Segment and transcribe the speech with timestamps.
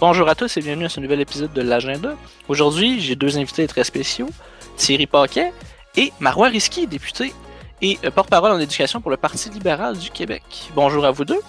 [0.00, 2.14] Bonjour à tous et bienvenue à ce nouvel épisode de l'Agenda.
[2.48, 4.28] Aujourd'hui, j'ai deux invités très spéciaux,
[4.76, 5.52] Thierry Paquet
[5.96, 7.32] et Marois Risky, député
[7.80, 10.42] et euh, porte-parole en éducation pour le Parti libéral du Québec.
[10.74, 11.40] Bonjour à vous deux.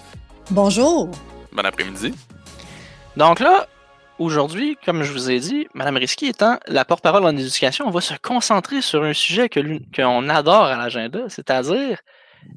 [0.50, 1.10] Bonjour.
[1.52, 2.14] Bon après-midi.
[3.16, 3.66] Donc là,
[4.20, 8.00] aujourd'hui, comme je vous ai dit, Madame Risky étant la porte-parole en éducation, on va
[8.00, 9.60] se concentrer sur un sujet que
[9.94, 11.98] qu'on adore à l'agenda, c'est-à-dire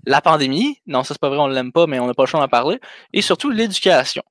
[0.05, 0.77] la pandémie.
[0.85, 2.47] Non, ça c'est pas vrai, on l'aime pas, mais on n'a pas le choix d'en
[2.47, 2.79] parler.
[3.11, 4.21] Et surtout l'éducation.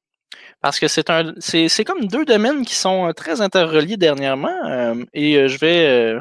[0.60, 4.48] Parce que c'est un c'est comme deux domaines qui sont euh, très interreliés dernièrement.
[4.66, 6.20] euh, et euh, je vais euh,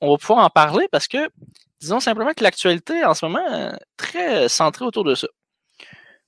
[0.00, 1.30] on va pouvoir en parler parce que
[1.80, 3.40] disons simplement que l'actualité en ce moment
[3.72, 5.28] est très centrée autour de ça.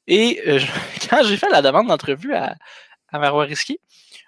[0.07, 0.61] Et euh,
[1.11, 2.55] quand j'ai fait la demande d'entrevue à,
[3.13, 3.79] à Marois Risky,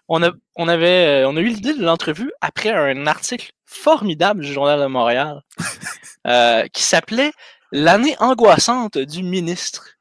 [0.08, 4.42] on a, on, avait, euh, on a eu l'idée de l'entrevue après un article formidable
[4.42, 5.42] du Journal de Montréal
[6.26, 7.32] euh, qui s'appelait
[7.70, 9.97] L'année angoissante du ministre.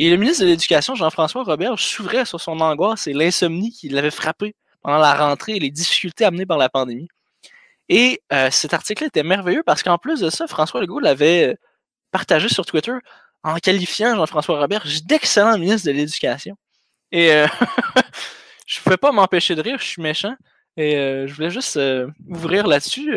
[0.00, 4.10] Et le ministre de l'Éducation, Jean-François Roberge, s'ouvrait sur son angoisse et l'insomnie qui l'avait
[4.10, 7.08] frappé pendant la rentrée et les difficultés amenées par la pandémie.
[7.90, 11.54] Et euh, cet article était merveilleux parce qu'en plus de ça, François Legault l'avait euh,
[12.12, 12.94] partagé sur Twitter
[13.42, 16.56] en qualifiant Jean-François Roberge d'excellent ministre de l'Éducation.
[17.12, 17.46] Et euh,
[18.66, 20.34] je ne pouvais pas m'empêcher de rire, je suis méchant.
[20.78, 20.92] Et
[21.26, 21.78] je voulais juste
[22.26, 23.12] ouvrir là-dessus.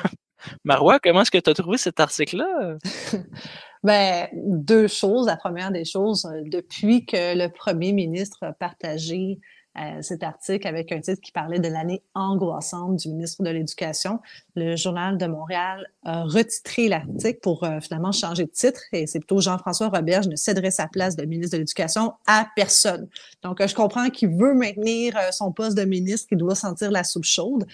[0.64, 2.78] Marois, comment est-ce que tu as trouvé cet article-là?
[3.84, 5.26] Ben, deux choses.
[5.26, 9.40] La première des choses, euh, depuis que le premier ministre a partagé
[9.78, 14.18] euh, cet article avec un titre qui parlait de l'année angoissante du ministre de l'Éducation,
[14.56, 19.20] le Journal de Montréal a retitré l'article pour euh, finalement changer de titre et c'est
[19.20, 23.08] plutôt Jean-François Roberge ne céderait sa place de ministre de l'Éducation à personne.
[23.42, 27.24] Donc, je comprends qu'il veut maintenir son poste de ministre, qu'il doit sentir la soupe
[27.24, 27.64] chaude.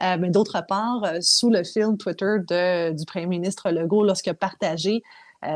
[0.00, 2.38] Mais d'autre part, sous le fil Twitter
[2.92, 5.04] du premier ministre Legault, lorsqu'il a partagé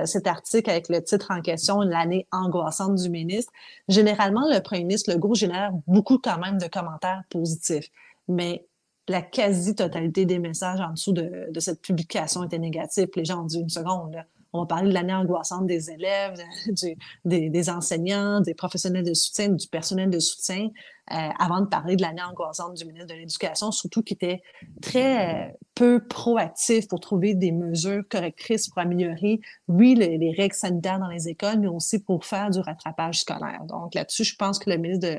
[0.05, 3.53] cet article avec le titre en question, l'année angoissante du ministre.
[3.89, 7.89] Généralement, le premier ministre Legault génère beaucoup quand même de commentaires positifs,
[8.29, 8.67] mais
[9.09, 13.09] la quasi-totalité des messages en dessous de, cette publication étaient négatifs.
[13.15, 14.17] Les gens ont dit une seconde,
[14.57, 16.35] on va parler de l'année angoissante des élèves,
[17.25, 20.71] des, enseignants, des professionnels de soutien, du personnel de soutien,
[21.13, 24.43] euh, avant de parler de l'année angoissante du ministre de l'Éducation, surtout qui était
[24.83, 30.99] très peu proactif pour trouver des mesures correctrices pour améliorer, oui, les, les règles sanitaires
[30.99, 33.63] dans les écoles, mais aussi pour faire du rattrapage scolaire.
[33.69, 35.19] Donc là-dessus, je pense que le ministre de,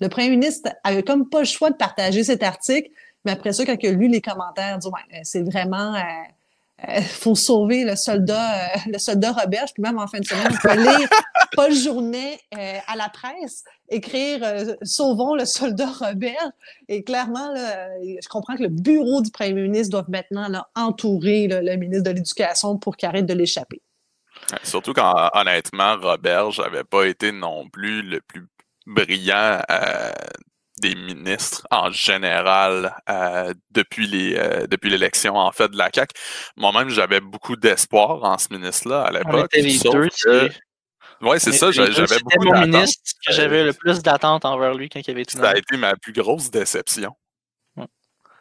[0.00, 2.90] le premier ministre avait comme pas le choix de partager cet article,
[3.24, 6.00] mais après ça, quand il a lu les commentaires, dit, euh, c'est vraiment, euh,
[6.86, 10.52] euh, faut sauver le soldat, euh, le soldat Roberge, puis même en fin de semaine,
[10.52, 11.08] on peut lire
[11.56, 16.52] Paul Journet euh, à la presse, écrire euh, Sauvons le soldat Roberge.
[16.88, 21.48] Et clairement, là, je comprends que le bureau du premier ministre doit maintenant là, entourer
[21.48, 23.82] là, le ministre de l'Éducation pour qu'il arrête de l'échapper.
[24.62, 28.46] Surtout quand, honnêtement, Roberge n'avait pas été non plus le plus
[28.86, 30.10] brillant euh,
[30.80, 36.12] des ministres en général euh, depuis les euh, depuis l'élection en fait de la CAQ.
[36.56, 39.50] Moi-même, j'avais beaucoup d'espoir en ce ministre-là à l'époque.
[39.50, 40.50] que- c'est-
[41.20, 42.68] Ouais, c'est on ça, j'avais C'était beaucoup mon d'attentes.
[42.68, 45.76] ministre que j'avais le plus d'attentes envers lui quand il avait été Ça a été
[45.76, 47.12] ma plus grosse déception.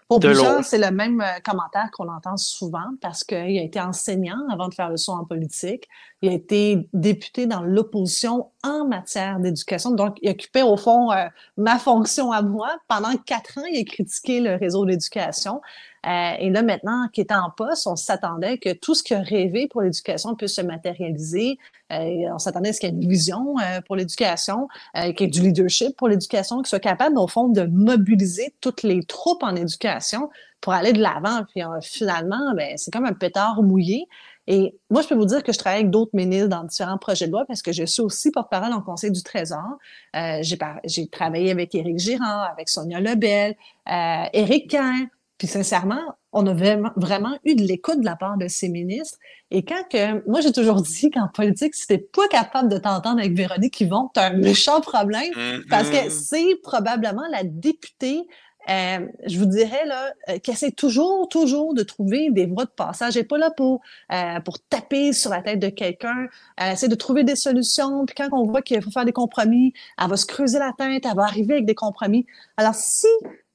[0.09, 3.81] Pour De plusieurs, c'est le même euh, commentaire qu'on entend souvent parce qu'il a été
[3.81, 5.89] enseignant avant de faire le saut en politique.
[6.22, 9.91] Il a été député dans l'opposition en matière d'éducation.
[9.91, 12.78] Donc, il occupait au fond euh, ma fonction à moi.
[12.88, 15.61] Pendant quatre ans, il a critiqué le réseau d'éducation.
[16.07, 19.22] Euh, et là, maintenant qu'il est en poste, on s'attendait que tout ce qu'il a
[19.22, 21.57] rêvé pour l'éducation puisse se matérialiser.
[21.91, 25.23] Euh, on s'attendait à ce qu'il y ait une vision euh, pour l'éducation, qu'il y
[25.23, 29.44] ait du leadership pour l'éducation, qu'il soit capable, au fond, de mobiliser toutes les troupes
[29.44, 30.29] en éducation
[30.61, 31.44] pour aller de l'avant.
[31.53, 34.07] Puis finalement, ben, c'est comme un pétard mouillé.
[34.47, 37.28] Et moi, je peux vous dire que je travaille avec d'autres ministres dans différents projets
[37.28, 39.78] de loi parce que je suis aussi porte-parole en Conseil du Trésor.
[40.16, 43.56] Euh, j'ai, travaillé avec Éric Girard, avec Sonia Lebel,
[43.91, 45.08] euh, Éric Kerr.
[45.38, 49.17] Puis sincèrement, on a vraiment, vraiment eu de l'écoute de la part de ces ministres.
[49.52, 53.20] Et quand que, moi, j'ai toujours dit qu'en politique, si t'es pas capable de t'entendre
[53.20, 55.32] avec Véronique Yvon, t'as un méchant problème.
[55.70, 56.09] Parce que Mhm.
[56.09, 58.26] c'est probablement la députée,
[58.69, 62.69] euh, je vous dirais, là, euh, qui essaie toujours, toujours de trouver des voies de
[62.69, 63.16] passage.
[63.16, 63.81] Elle n'est pas là pour,
[64.11, 66.28] euh, pour taper sur la tête de quelqu'un.
[66.58, 68.05] Elle essaie de trouver des solutions.
[68.05, 71.05] Puis quand on voit qu'il faut faire des compromis, elle va se creuser la tête,
[71.05, 72.25] elle va arriver avec des compromis.
[72.58, 73.08] Alors, si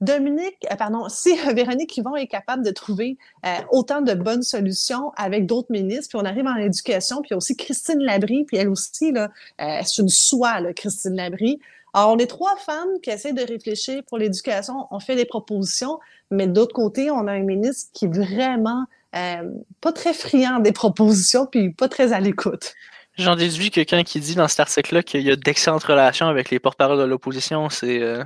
[0.03, 3.17] Dominique, euh, pardon, si Véronique Yvon est capable de trouver
[3.47, 7.57] euh, autant de bonnes solutions avec d'autres ministres, puis on arrive en éducation, puis aussi
[7.57, 9.31] Christine Labrie, puis elle aussi, là,
[9.61, 11.61] euh, c'est une soie, là, Christine Labrie.
[11.95, 14.87] Alors, on est trois femmes qui essaient de réfléchir pour l'éducation.
[14.91, 15.99] On fait des propositions,
[16.31, 19.51] mais d'autre côté, on a un ministre qui est vraiment euh,
[19.81, 22.75] pas très friand des propositions, puis pas très à l'écoute.
[23.19, 26.49] J'en déduis que quand il dit dans cet article-là qu'il y a d'excellentes relations avec
[26.49, 28.01] les porte-paroles de l'opposition, c'est.
[28.01, 28.25] Euh,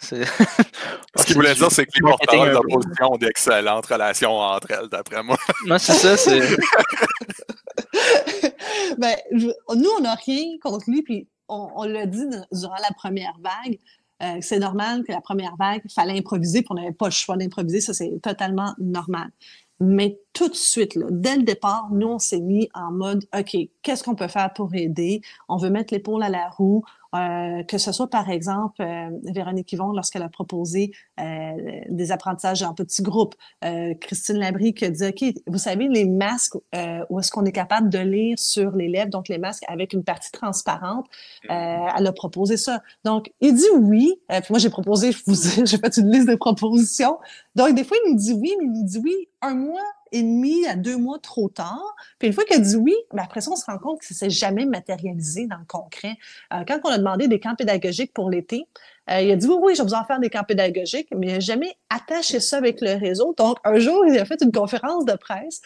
[0.00, 0.14] Ce
[1.24, 5.22] qu'il voulait dire, c'est que les porte-paroles de l'opposition ont d'excellentes relations entre elles, d'après
[5.22, 5.38] moi.
[5.66, 6.40] Non, c'est ça, c'est.
[8.98, 13.36] ben, nous, on n'a rien contre lui, puis on, on l'a dit durant la première
[13.40, 13.78] vague.
[14.22, 17.12] Euh, c'est normal que la première vague, il fallait improviser, puis on n'avait pas le
[17.12, 19.30] choix d'improviser, ça c'est totalement normal.
[19.80, 23.56] Mais tout de suite, dès le départ, nous, on s'est mis en mode, OK,
[23.88, 25.22] qu'est-ce qu'on peut faire pour aider?
[25.48, 26.84] On veut mettre l'épaule à la roue.
[27.14, 32.62] Euh, que ce soit, par exemple, euh, Véronique Yvon, lorsqu'elle a proposé euh, des apprentissages
[32.62, 33.34] en petits groupes.
[34.02, 36.56] Christine Labrie qui a dit, OK, vous savez, les masques,
[37.08, 40.04] où est-ce qu'on est capable de lire sur les lèvres, donc les masques avec une
[40.04, 41.06] partie transparente,
[41.48, 41.92] mm-hmm.
[41.96, 42.82] elle a proposé ça.
[43.04, 44.20] Donc, il dit oui.
[44.28, 47.18] puis moi, j'ai proposé, je vous j'ai fait une liste de propositions.
[47.54, 49.80] Donc, des fois, il nous dit oui, mais il nous dit oui un mois
[50.12, 51.96] et demi à deux mois trop tard.
[52.18, 54.06] Puis une fois qu'il a dit oui, mais après ça, on se rend compte que
[54.06, 56.16] ça s'est jamais matérialisé dans le concret.
[56.52, 58.66] Euh, quand on a demandé des camps pédagogiques pour l'été,
[59.10, 61.32] euh, il a dit oui, oui, j'ai besoin de faire des camps pédagogiques, mais il
[61.34, 63.34] n'a jamais attaché ça avec le réseau.
[63.36, 65.60] Donc, un jour, il a fait une conférence de presse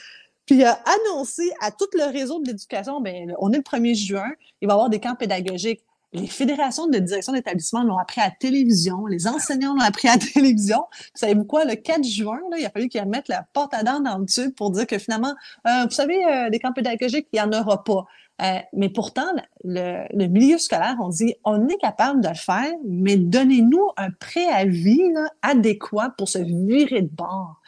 [0.46, 3.94] puis il a annoncé à tout le réseau de l'éducation, ben, on est le 1er
[3.94, 8.20] juin, il va y avoir des camps pédagogiques les fédérations de direction d'établissement l'ont appris
[8.20, 10.84] à la télévision, les enseignants l'ont appris à la télévision.
[10.90, 14.00] Vous savez quoi, le 4 juin, il a fallu qu'ils mettent la porte à dents
[14.00, 15.34] dans le tube pour dire que finalement,
[15.66, 18.04] euh, vous savez, euh, des camps pédagogiques, il n'y en aura pas.
[18.42, 19.26] Euh, mais pourtant,
[19.64, 25.14] le, milieu scolaire, on dit, on est capable de le faire, mais donnez-nous un préavis
[25.42, 27.60] adéquat pour se virer de bord.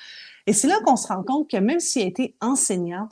[0.47, 3.09] Et c'est là qu'on se rend compte que même s'il a été enseignant,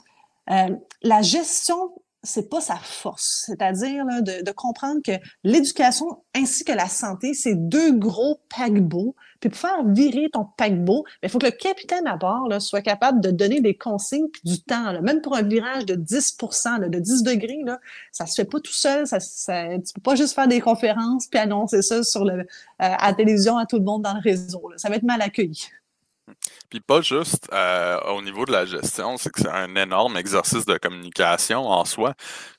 [0.47, 1.91] la gestion
[2.23, 3.43] c'est pas sa force.
[3.47, 5.11] C'est-à-dire de, de, comprendre que
[5.43, 9.15] l'éducation ainsi que la santé, c'est deux gros paquebots.
[9.41, 12.81] Puis pour faire virer ton paquebot, il faut que le capitaine à bord là, soit
[12.81, 14.93] capable de donner des consignes puis du temps.
[14.93, 15.01] Là.
[15.01, 16.37] Même pour un virage de 10
[16.79, 17.79] là, de 10 degrés, là,
[18.13, 19.05] ça se fait pas tout seul.
[19.05, 22.45] Ça, ça, tu peux pas juste faire des conférences puis annoncer ça sur le, euh,
[22.77, 24.69] à la télévision à tout le monde dans le réseau.
[24.69, 24.77] Là.
[24.77, 25.67] Ça va être mal accueilli.
[26.69, 30.65] Puis pas juste euh, au niveau de la gestion, c'est que c'est un énorme exercice
[30.65, 32.13] de communication en soi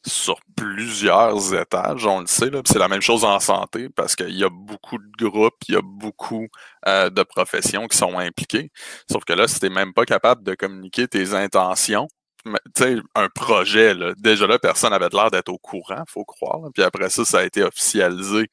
[0.07, 2.51] sur plusieurs étages, on le sait.
[2.67, 5.79] C'est la même chose en santé parce qu'il y a beaucoup de groupes, il y
[5.79, 6.49] a beaucoup
[6.87, 8.71] euh, de professions qui sont impliquées.
[9.11, 12.09] Sauf que là, si tu même pas capable de communiquer tes intentions,
[12.45, 16.61] tu sais, un projet, là, déjà là, personne n'avait l'air d'être au courant, faut croire.
[16.75, 18.49] Puis après ça, ça a été officialisé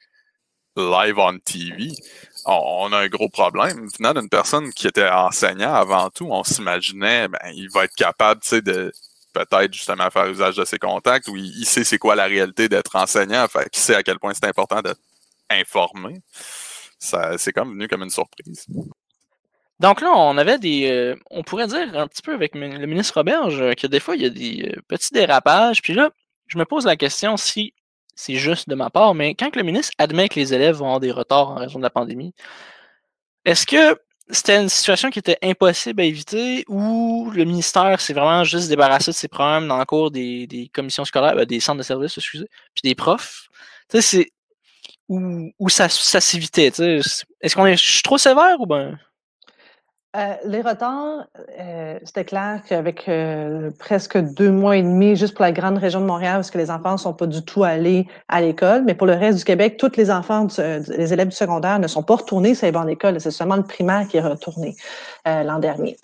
[0.77, 1.91] live on TV,
[2.45, 3.87] on, a un gros problème.
[3.97, 8.41] Venant d'une personne qui était enseignant avant tout, on s'imaginait, ben, il va être capable,
[8.41, 8.91] tu sais, de
[9.33, 12.95] peut-être justement faire usage de ses contacts ou il, sait c'est quoi la réalité d'être
[12.95, 14.99] enseignant, fait qu'il sait à quel point c'est important d'être
[15.49, 16.21] informé.
[16.99, 18.65] Ça, c'est comme venu comme une surprise.
[19.79, 20.91] Donc là, on avait des.
[20.91, 24.21] Euh, on pourrait dire un petit peu avec le ministre Roberge que des fois, il
[24.21, 25.81] y a des euh, petits dérapages.
[25.81, 26.11] Puis là,
[26.45, 27.73] je me pose la question si
[28.15, 30.99] c'est juste de ma part, mais quand le ministre admet que les élèves vont avoir
[30.99, 32.33] des retards en raison de la pandémie,
[33.45, 33.99] est-ce que
[34.29, 39.11] c'était une situation qui était impossible à éviter ou le ministère s'est vraiment juste débarrassé
[39.11, 42.47] de ses problèmes dans le cours des, commissions scolaires, ben, des centres de services, excusez,
[42.73, 43.49] puis des profs?
[43.89, 44.01] Tu
[45.67, 47.75] ça s'évitait, Est-ce qu'on est.
[47.75, 48.97] Je suis trop sévère ou ben?
[50.17, 51.25] Euh, les retards,
[51.57, 56.01] euh, c'était clair qu'avec euh, presque deux mois et demi, juste pour la grande région
[56.01, 58.93] de Montréal, parce que les enfants ne sont pas du tout allés à l'école, mais
[58.93, 62.15] pour le reste du Québec, tous les enfants, les élèves du secondaire ne sont pas
[62.15, 63.21] retournés sur les bancs d'école.
[63.21, 64.75] C'est seulement le primaire qui est retourné
[65.25, 65.95] l'an dernier.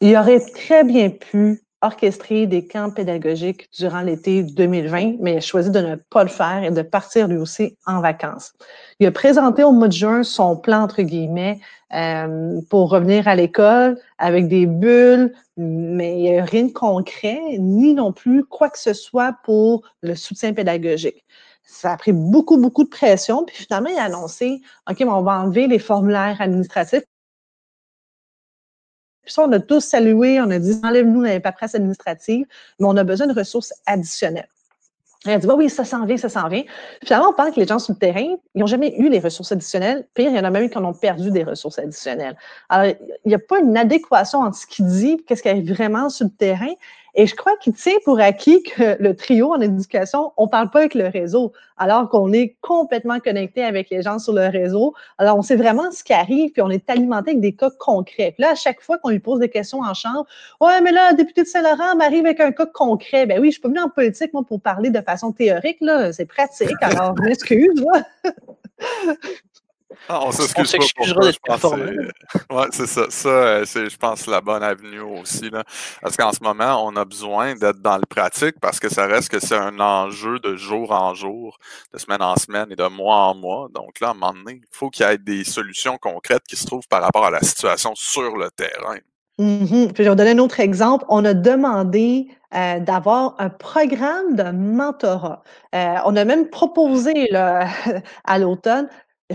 [0.00, 5.40] Il aurait très bien pu orchestrer des camps pédagogiques durant l'été 2020, mais il a
[5.40, 8.54] choisi de ne pas le faire et de partir lui aussi en vacances.
[9.00, 11.60] Il a présenté au mois de juin son plan, entre guillemets,
[11.94, 17.40] euh, pour revenir à l'école avec des bulles, mais il n'y a rien de concret,
[17.58, 21.24] ni non plus quoi que ce soit pour le soutien pédagogique.
[21.62, 24.60] Ça a pris beaucoup, beaucoup de pression, puis finalement, il a annoncé,
[24.90, 27.04] OK, on va enlever les formulaires administratifs.
[29.22, 32.46] Puis ça, on a tous salué, on a dit, enlève-nous les paperasses administratives,
[32.78, 34.48] mais on a besoin de ressources additionnelles.
[35.26, 36.64] Elle a dit, bah oui, ça s'en vient, ça s'en vient.
[37.02, 39.52] Finalement, on parle que les gens sur le terrain, ils n'ont jamais eu les ressources
[39.52, 40.06] additionnelles.
[40.12, 42.36] Pire, il y en a même qui en ont perdu des ressources additionnelles.
[42.68, 45.72] Alors, il n'y a pas une adéquation entre ce qu'il dit et ce qui arrive
[45.72, 46.72] vraiment sur le terrain.
[47.16, 50.80] Et je crois qu'il tient pour acquis que le trio en éducation, on parle pas
[50.80, 54.94] avec le réseau, alors qu'on est complètement connecté avec les gens sur le réseau.
[55.18, 58.32] Alors, on sait vraiment ce qui arrive, puis on est alimenté avec des cas concrets.
[58.32, 60.26] Puis là, à chaque fois qu'on lui pose des questions en chambre,
[60.60, 63.26] ouais, mais là, député de Saint-Laurent m'arrive avec un cas concret.
[63.26, 66.12] Ben oui, je suis pas venue en politique, moi, pour parler de façon théorique, là.
[66.12, 66.70] C'est pratique.
[66.80, 67.84] Alors, m'excuse,
[70.08, 71.84] Ah, on s'excusera d'être performant.
[72.50, 73.06] Ouais, c'est ça.
[73.10, 75.50] Ça, euh, c'est, je pense, la bonne avenue aussi.
[75.50, 75.64] Là.
[76.02, 79.28] Parce qu'en ce moment, on a besoin d'être dans le pratique parce que ça reste
[79.28, 81.58] que c'est un enjeu de jour en jour,
[81.92, 83.68] de semaine en semaine et de mois en mois.
[83.74, 86.56] Donc là, à un moment donné, il faut qu'il y ait des solutions concrètes qui
[86.56, 88.98] se trouvent par rapport à la situation sur le terrain.
[89.38, 89.92] Mm-hmm.
[89.92, 91.04] Puis je vais vous donner un autre exemple.
[91.08, 95.42] On a demandé euh, d'avoir un programme de mentorat.
[95.74, 97.66] Euh, on a même proposé là,
[98.24, 98.88] à l'automne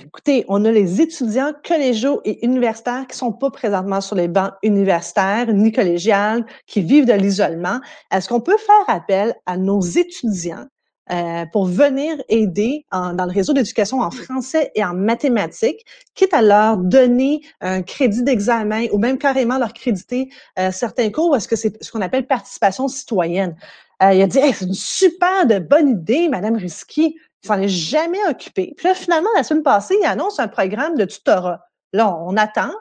[0.06, 4.54] Écoutez, on a les étudiants collégiaux et universitaires qui sont pas présentement sur les bancs
[4.64, 7.82] universitaires ni collégiales, qui vivent de l'isolement.
[8.12, 10.66] Est-ce qu'on peut faire appel à nos étudiants
[11.12, 16.42] euh, pour venir aider dans le réseau d'éducation en français et en mathématiques, quitte à
[16.42, 20.30] leur donner un crédit d'examen ou même carrément leur créditer
[20.60, 23.56] euh, certains cours, est-ce que c'est ce qu'on appelle participation citoyenne?
[24.02, 27.18] Euh, il a dit c'est une super de bonne idée, Madame Risky.
[27.46, 28.74] S'en est jamais occupé.
[28.78, 31.62] Puis là, finalement, la semaine passée, il annonce un programme de tutorat.
[31.94, 32.72] Là, on attend,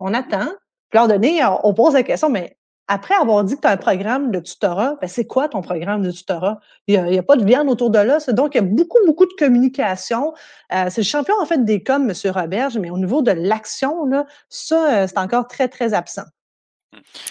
[0.00, 0.48] on attend.
[0.88, 2.56] Puis là, donné, on pose la question, mais
[2.88, 6.02] après avoir dit que tu as un programme de tutorat, ben c'est quoi ton programme
[6.02, 6.60] de tutorat?
[6.86, 8.18] Il n'y a, pas de viande autour de là.
[8.28, 10.32] Donc, il y a beaucoup, beaucoup de communication.
[10.72, 12.32] Euh, c'est le champion, en fait, des coms, M.
[12.32, 14.08] Roberge, mais au niveau de l'action,
[14.48, 16.22] ça, euh, c'est encore très, très absent.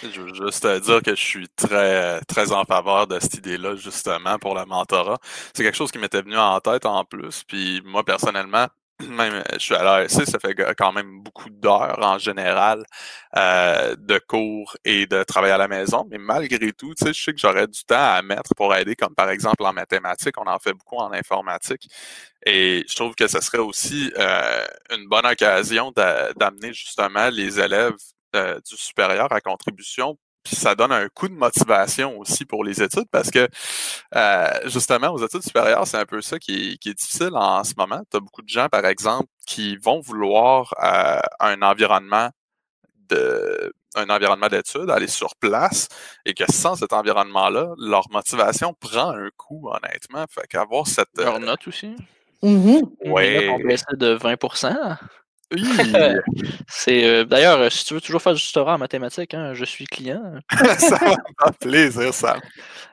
[0.02, 4.38] Je veux juste dire que je suis très, très en faveur de cette idée-là, justement,
[4.38, 5.18] pour le mentorat.
[5.54, 7.44] C'est quelque chose qui m'était venu en tête en plus.
[7.44, 8.66] Puis moi, personnellement,
[9.08, 12.82] même je suis à l'ASC, ça fait quand même beaucoup d'heures en général
[13.36, 16.06] euh, de cours et de travail à la maison.
[16.10, 19.28] Mais malgré tout, je sais que j'aurais du temps à mettre pour aider, comme par
[19.30, 21.88] exemple en mathématiques, on en fait beaucoup en informatique.
[22.44, 25.92] Et je trouve que ce serait aussi euh, une bonne occasion
[26.36, 27.96] d'amener justement les élèves
[28.36, 30.16] euh, du supérieur à contribution.
[30.44, 33.48] Puis ça donne un coup de motivation aussi pour les études parce que
[34.14, 38.00] euh, justement, aux études supérieures, c'est un peu ça qui est, difficile en ce moment.
[38.10, 42.30] Tu as beaucoup de gens, par exemple, qui vont vouloir euh, un environnement
[43.08, 45.88] de un environnement d'études, aller sur place,
[46.26, 50.26] et que sans cet environnement-là, leur motivation prend un coup, honnêtement.
[50.30, 51.08] Fait qu'avoir cette.
[51.16, 51.96] Leur note aussi.
[52.42, 52.82] Mm-hmm.
[53.06, 53.48] Oui.
[53.48, 54.36] On de 20
[55.54, 55.62] oui.
[56.68, 59.64] c'est euh, d'ailleurs, euh, si tu veux toujours faire du tutorat en mathématiques, hein, je
[59.64, 60.20] suis client.
[60.78, 62.36] ça va me faire plaisir, ça.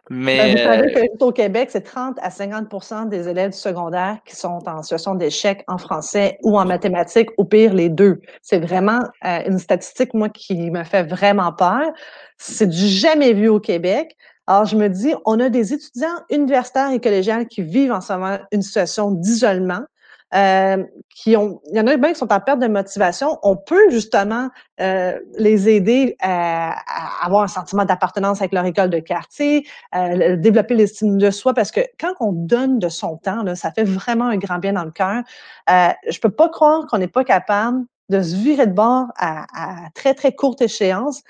[0.09, 3.57] Mais ben, vous savez euh, que au Québec, c'est 30 à 50% des élèves du
[3.57, 8.21] secondaire qui sont en situation d'échec en français ou en mathématiques, au pire les deux.
[8.41, 11.91] C'est vraiment une statistique moi qui me fait vraiment peur.
[12.37, 14.15] C'est du jamais vu au Québec.
[14.45, 18.11] Alors, je me dis, on a des étudiants universitaires et collégiens qui vivent en ce
[18.11, 19.85] moment une situation d'isolement.
[20.33, 20.83] Euh,
[21.15, 23.89] qui ont, il y en a bien qui sont en perte de motivation, on peut
[23.91, 24.49] justement
[24.81, 26.75] euh, les aider à,
[27.23, 31.71] avoir un sentiment d'appartenance avec leur école de quartier, euh, développer l'estime de soi, parce
[31.71, 34.85] que quand on donne de son temps, là, ça fait vraiment un grand bien dans
[34.85, 35.23] le cœur.
[35.69, 39.45] Euh, je peux pas croire qu'on n'est pas capable de se virer de bord à,
[39.53, 41.21] à, très, très courte échéance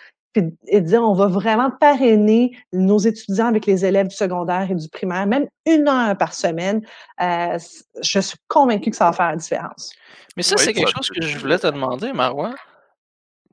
[0.68, 4.90] et dire on va vraiment parrainer nos étudiants avec les élèves du secondaire et du
[4.90, 6.82] primaire, même une heure par semaine.
[7.22, 7.58] Euh,
[8.02, 9.92] je suis convaincue que ça va faire la différence.
[10.36, 12.56] Mais ça, c'est quelque chose que je voulais te demander, Marois.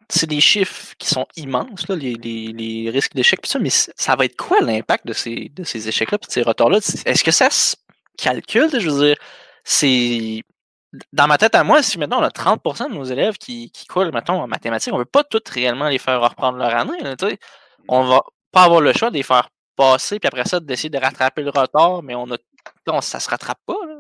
[0.09, 4.17] C'est des chiffres qui sont immenses, là, les, les, les risques d'échec, ça, mais ça
[4.17, 6.79] va être quoi l'impact de ces, de ces échecs-là et de ces retards-là?
[6.79, 7.77] Est-ce que ça se
[8.17, 8.71] calcule?
[8.77, 9.17] Je veux dire,
[9.63, 10.43] c'est
[11.13, 13.87] dans ma tête à moi, si maintenant on a 30% de nos élèves qui, qui
[13.87, 16.99] coulent, mettons, en mathématiques, on ne veut pas tous réellement les faire reprendre leur année.
[17.01, 17.15] Là,
[17.89, 20.99] on va pas avoir le choix de les faire passer, puis après ça, d'essayer de
[20.99, 22.37] rattraper le retard, mais on a
[22.89, 23.79] on, ça se rattrape pas.
[23.87, 23.95] Là.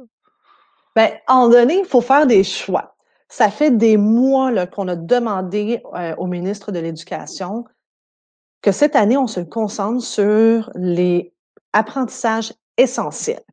[0.96, 2.94] Bien, un donné, il faut faire des choix.
[3.28, 7.64] Ça fait des mois qu'on a demandé euh, au ministre de l'Éducation
[8.60, 11.32] que cette année, on se concentre sur les
[11.72, 13.44] apprentissages essentiels.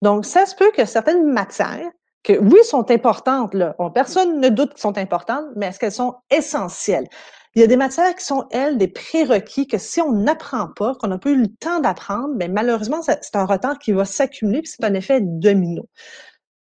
[0.00, 1.90] Donc, ça se peut que certaines matières
[2.24, 3.76] que oui, sont importantes, là.
[3.94, 7.06] personne ne doute qu'elles sont importantes, mais est-ce qu'elles sont essentielles?
[7.54, 10.94] Il y a des matières qui sont, elles, des prérequis que si on n'apprend pas,
[10.96, 14.62] qu'on n'a pas eu le temps d'apprendre, mais malheureusement, c'est un retard qui va s'accumuler,
[14.62, 15.84] puis c'est un effet domino.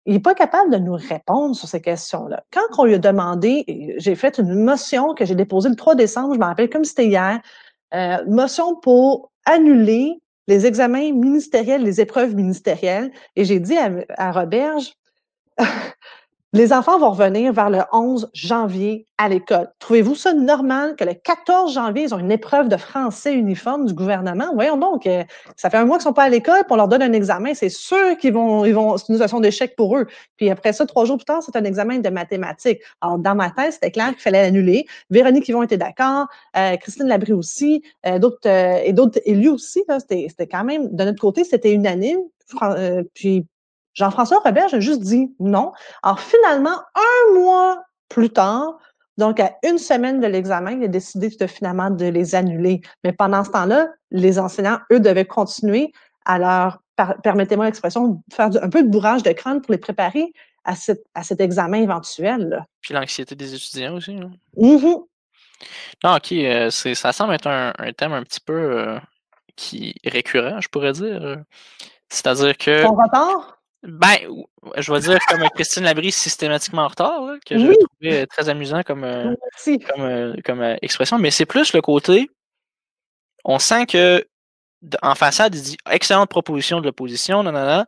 [0.04, 2.44] Il n'est pas capable de nous répondre sur ces questions-là.
[2.52, 6.34] Quand on lui a demandé, j'ai fait une motion que j'ai déposée le 3 décembre,
[6.34, 7.40] je me rappelle comme c'était hier,
[7.94, 14.32] euh, motion pour annuler les examens ministériels, les épreuves ministérielles, et j'ai dit à, à
[14.32, 14.92] Roberge,
[16.54, 19.73] Les enfants vont revenir vers le 11 janvier à l'école.
[19.80, 23.92] Trouvez-vous ça normal que le 14 janvier, ils ont une épreuve de français uniforme du
[23.92, 24.46] gouvernement?
[24.54, 25.25] Voyons donc, euh,
[25.56, 27.54] ça fait un mois qu'ils sont pas à l'école, puis on leur donne un examen.
[27.54, 30.06] C'est sûr qu'ils vont, ils vont, c'est une situation d'échec pour eux.
[30.37, 32.78] Puis après ça, trois jours plus tard, c'est un examen de mathématiques.
[33.00, 34.87] Alors, dans ma tête, c'était clair qu'il fallait l'annuler.
[35.11, 40.26] Véronique Yvon était d'accord, euh, Christine Labrie aussi, euh, d'autres, et d'autres élus aussi, c'était,
[40.28, 42.20] c'était quand même, de notre côté, c'était unanime.
[43.12, 43.44] puis
[43.94, 45.72] Jean-François Robert a juste dit non.
[46.02, 48.78] Alors finalement, un mois plus tard,
[49.16, 52.80] donc à une semaine de l'examen, il a décidé de, finalement de les annuler.
[53.04, 55.92] Mais pendant ce temps-là, les enseignants, eux, devaient continuer
[56.24, 56.78] à leur,
[57.22, 60.32] permettez-moi l'expression, faire un peu de bourrage de crâne pour les préparer
[60.64, 60.74] à,
[61.14, 62.66] à cet examen éventuel.
[62.80, 64.12] Puis l'anxiété des étudiants aussi.
[64.12, 64.32] Hein?
[64.56, 65.04] Mm-hmm.
[66.02, 68.98] Non, ok, euh, ça semble être un, thème un petit peu euh,
[69.54, 71.38] qui récurrent, je pourrais dire.
[72.08, 72.82] C'est-à-dire que.
[72.82, 73.58] Son retard?
[73.87, 74.17] Ben,
[74.79, 79.05] je vais dire comme Christine Labrie systématiquement en retard, que j'ai trouvé très amusant comme,
[79.05, 79.35] euh,
[79.87, 82.31] comme, comme expression, mais c'est plus le côté.
[83.45, 84.26] On sent que
[85.03, 87.87] en façade, il dit excellente proposition de l'opposition, nanana.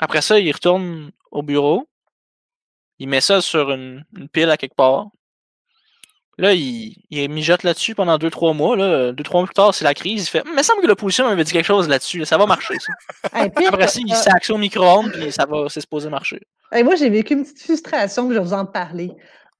[0.00, 1.86] Après ça, il retourne au bureau,
[2.98, 5.08] il met ça sur une pile à quelque part,
[6.38, 8.76] Là, il, il mijote là-dessus pendant 2-3 mois.
[8.76, 9.12] Là.
[9.12, 10.24] Deux, trois mois plus tard, c'est la crise.
[10.24, 12.24] Il fait Mais il semble que l'opposition avait dit quelque chose là-dessus.
[12.24, 12.92] Ça va marcher, ça.
[13.32, 16.40] Après ça, il s'axe au micro-ondes puis ça va, c'est supposé marcher.
[16.72, 19.10] moi, j'ai vécu une petite frustration que je vais vous en parler.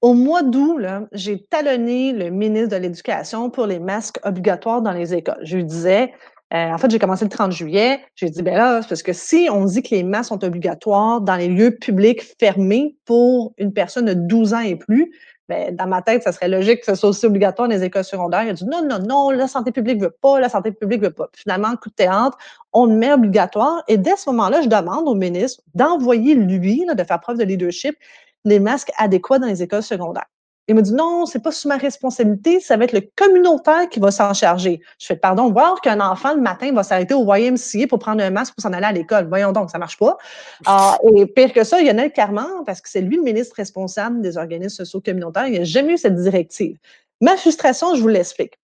[0.01, 0.79] Au mois d'août,
[1.11, 5.39] j'ai talonné le ministre de l'Éducation pour les masques obligatoires dans les écoles.
[5.43, 6.13] Je lui disais,
[6.53, 7.99] euh, en fait, j'ai commencé le 30 juillet.
[8.15, 11.35] J'ai dit, ben là, parce que si on dit que les masques sont obligatoires dans
[11.35, 15.11] les lieux publics fermés pour une personne de 12 ans et plus,
[15.49, 18.03] ben, dans ma tête, ça serait logique que ce soit aussi obligatoire dans les écoles
[18.03, 18.43] secondaires.
[18.43, 21.09] Il a dit non, non, non, la santé publique veut pas, la santé publique veut
[21.09, 21.27] pas.
[21.33, 22.37] finalement, coup de théâtre,
[22.71, 23.83] on le met obligatoire.
[23.87, 27.95] Et dès ce moment-là, je demande au ministre d'envoyer lui, de faire preuve de leadership,
[28.45, 30.29] les masques adéquats dans les écoles secondaires.
[30.69, 33.99] Il me dit non, c'est pas sous ma responsabilité, ça va être le communautaire qui
[33.99, 34.79] va s'en charger.
[34.99, 38.29] Je fais pardon, voir qu'un enfant le matin va s'arrêter au YMCA pour prendre un
[38.29, 39.27] masque pour s'en aller à l'école.
[39.27, 40.15] Voyons donc, ça marche pas.
[40.67, 42.07] Ah, et pire que ça, il y en a
[42.65, 45.97] parce que c'est lui le ministre responsable des organismes sociaux communautaires, il n'a jamais eu
[45.97, 46.77] cette directive.
[47.19, 48.59] Ma frustration, je vous l'explique.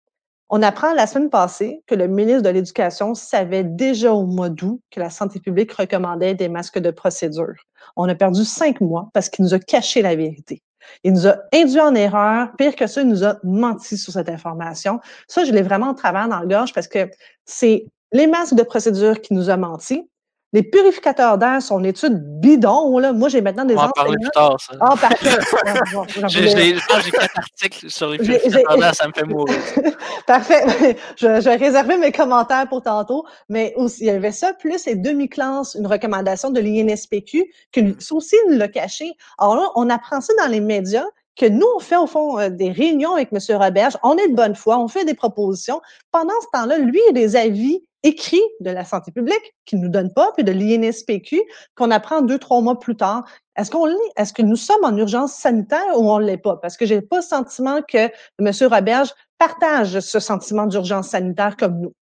[0.50, 4.82] On apprend la semaine passée que le ministre de l'Éducation savait déjà au mois d'août
[4.92, 7.56] que la santé publique recommandait des masques de procédure.
[7.96, 10.62] On a perdu cinq mois parce qu'il nous a caché la vérité.
[11.04, 12.50] Il nous a induit en erreur.
[12.58, 15.00] Pire que ça, il nous a menti sur cette information.
[15.28, 17.10] Ça, je l'ai vraiment en travers dans le gorge parce que
[17.46, 20.08] c'est les masques de procédure qui nous a menti.
[20.54, 23.00] Les purificateurs d'air sont une étude bidon.
[23.00, 23.12] Là.
[23.12, 24.74] Moi, j'ai maintenant des On va en parler plus tard, ça.
[24.80, 25.30] Ah, parfait.
[26.28, 26.76] j'ai
[27.12, 29.56] quatre articles sur les purificateurs d'air, ça me fait mourir.
[30.28, 30.96] parfait.
[31.18, 33.26] Je, vais réserver mes commentaires pour tantôt.
[33.50, 38.14] Mais aussi, il y avait ça, plus les demi-classes, une recommandation de l'INSPQ, que ça
[38.14, 39.12] aussi nous l'a caché.
[39.40, 42.50] Alors là, on apprend ça dans les médias que nous, on fait au fond euh,
[42.50, 43.40] des réunions avec M.
[43.58, 45.82] Roberge, on est de bonne foi, on fait des propositions.
[46.12, 49.90] Pendant ce temps-là, lui, il a des avis écrit de la santé publique qui nous
[49.90, 51.42] donne pas, puis de l'INSPQ
[51.76, 53.24] qu'on apprend deux, trois mois plus tard.
[53.56, 56.58] Est-ce qu'on lit, est-ce que nous sommes en urgence sanitaire ou on ne l'est pas?
[56.58, 58.52] Parce que j'ai pas le sentiment que M.
[58.70, 61.94] Roberge partage ce sentiment d'urgence sanitaire comme nous.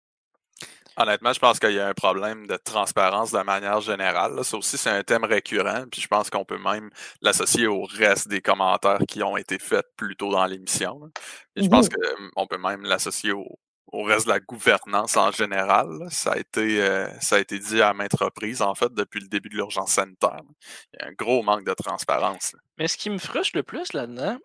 [0.98, 4.44] Honnêtement, je pense qu'il y a un problème de transparence de manière générale.
[4.44, 6.90] Ça aussi, c'est un thème récurrent, puis je pense qu'on peut même
[7.22, 11.10] l'associer au reste des commentaires qui ont été faits plus tôt dans l'émission.
[11.56, 13.58] je pense mmh qu'on peut même l'associer au,
[13.92, 15.88] au reste de la gouvernance en général.
[16.10, 19.28] Ça a été euh, ça a été dit à maintes reprises, en fait, depuis le
[19.28, 20.42] début de l'urgence sanitaire.
[20.94, 22.56] Il y a un gros manque de transparence.
[22.78, 24.38] Mais ce qui me frustre le plus là-dedans,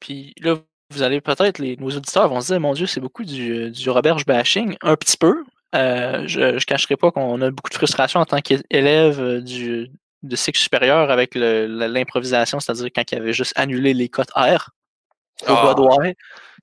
[0.00, 0.56] puis là,
[0.90, 4.16] vous allez peut-être, nos auditeurs vont se dire, mon Dieu, c'est beaucoup du, du Robert
[4.26, 5.44] bashing, un petit peu.
[5.74, 9.90] Euh, je ne cacherai pas qu'on a beaucoup de frustration en tant qu'élève euh, du,
[10.22, 14.70] de cycle supérieur avec l'improvisation, c'est-à-dire quand il avait juste annulé les cotes R
[15.46, 15.98] au ah.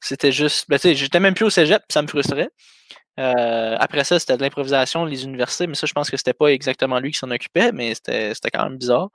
[0.01, 0.65] C'était juste.
[0.69, 2.49] Ben, j'étais même plus au cégep, ça me frustrait.
[3.19, 6.47] Euh, après ça, c'était de l'improvisation, les universités, mais ça, je pense que c'était pas
[6.47, 9.09] exactement lui qui s'en occupait, mais c'était quand même bizarre.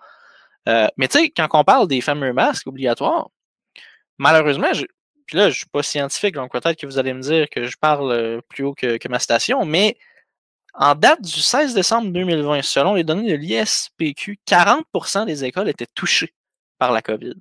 [0.68, 3.29] Euh, mais tu sais, quand on parle des fameux masques obligatoires,
[4.18, 4.85] malheureusement, je,
[5.27, 7.77] puis là, je suis pas scientifique, donc peut-être que vous allez me dire que je
[7.79, 9.96] parle euh, plus haut que, ma station, mais
[10.75, 15.87] en date du 16 décembre 2020, selon les données de l'ISPQ, 40% des écoles étaient
[15.94, 16.35] touchées
[16.79, 17.35] par la COVID.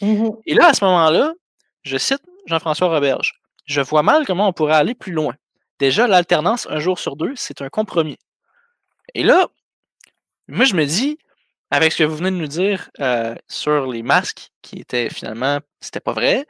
[0.00, 1.34] Mmh Et là, à ce moment-là,
[1.82, 3.40] je cite Jean-François Roberge.
[3.66, 5.34] Je vois mal comment on pourrait aller plus loin.
[5.78, 8.18] Déjà, l'alternance un jour sur deux, c'est un compromis.
[9.14, 9.48] Et là,
[10.48, 11.18] moi, je me dis,
[11.70, 15.58] avec ce que vous venez de nous dire euh, sur les masques, qui étaient finalement,
[15.80, 16.46] c'était pas vrai,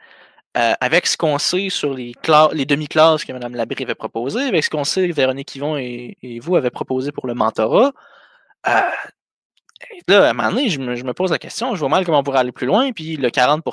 [0.57, 4.69] euh, avec ce qu'on sait sur les, demi-classes que Mme Labrie avait proposées, avec ce
[4.69, 7.93] qu'on sait que Véronique Yvon et, vous avez proposé pour le mentorat,
[8.67, 8.81] euh,
[10.07, 12.23] là, à un moment donné, je me, pose la question, je vois mal comment on
[12.23, 13.63] pourrait aller plus loin, puis le 40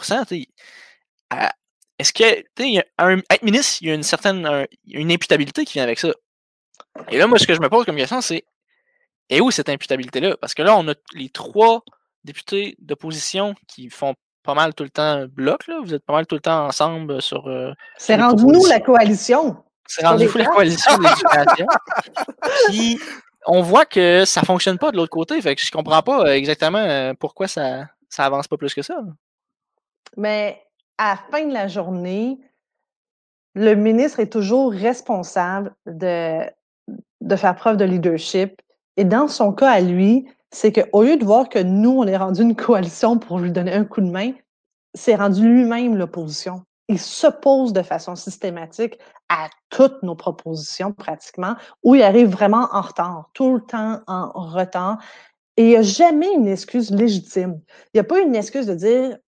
[1.99, 5.99] est-ce que, tu être ministre, il y a une certaine une imputabilité qui vient avec
[5.99, 6.13] ça.
[7.11, 8.45] Et là, moi, ce que je me pose comme question, c'est
[9.31, 10.37] et où cette imputabilité-là?
[10.41, 11.83] Parce que là, on a les trois
[12.25, 15.81] députés d'opposition qui font pas mal tout le temps bloc, là.
[15.83, 17.47] Vous êtes pas mal tout le temps ensemble sur.
[17.49, 19.63] Euh, c'est rendu nous la coalition?
[19.87, 21.67] C'est rendu vous la coalition de l'éducation.
[22.69, 22.99] Puis,
[23.47, 25.41] on voit que ça fonctionne pas de l'autre côté.
[25.41, 28.99] Fait que je comprends pas exactement pourquoi ça, ça avance pas plus que ça.
[30.17, 30.63] Mais
[30.99, 32.39] à la fin de la journée,
[33.55, 36.41] le ministre est toujours responsable de,
[37.37, 38.61] faire preuve de leadership.
[38.97, 42.17] Et dans son cas à lui, c'est qu'au lieu de voir que nous, on est
[42.17, 44.33] rendu une coalition pour lui donner un coup de main,
[44.95, 46.63] c'est rendu lui-même l'opposition.
[46.89, 52.81] Il s'oppose de façon systématique à toutes nos propositions pratiquement, où il arrive vraiment en
[52.81, 54.99] retard, tout le temps en retard.
[55.57, 57.61] Et il n'y a jamais une excuse légitime.
[57.87, 59.19] Il n'y a pas une excuse de dire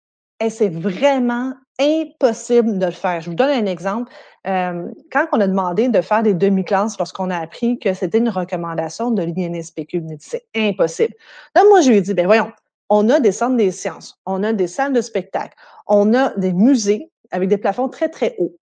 [0.48, 3.20] c'est vraiment impossible de le faire.
[3.20, 4.12] Je vous donne un exemple.
[4.46, 8.28] Euh, quand on a demandé de faire des demi-classes lorsqu'on a appris que c'était une
[8.28, 11.14] recommandation de l'INSPQ, c'est impossible.
[11.54, 12.50] Là, moi, je lui ai dit, ben voyons,
[12.88, 15.54] on a des centres des sciences, on a des salles de spectacle,
[15.86, 18.56] on a des musées avec des plafonds très, très hauts.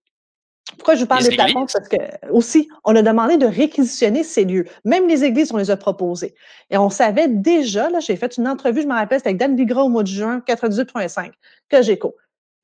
[0.76, 1.66] Pourquoi je vous parle des plafonds?
[1.72, 1.96] Parce que
[2.30, 4.66] aussi, on a demandé de réquisitionner ces lieux.
[4.84, 6.34] Même les églises, on les a proposés.
[6.70, 9.56] Et on savait déjà, là, j'ai fait une entrevue, je me rappelle, c'était avec Dan
[9.56, 11.30] Bigra au mois de juin 98.5,
[11.68, 12.14] que j'écoute.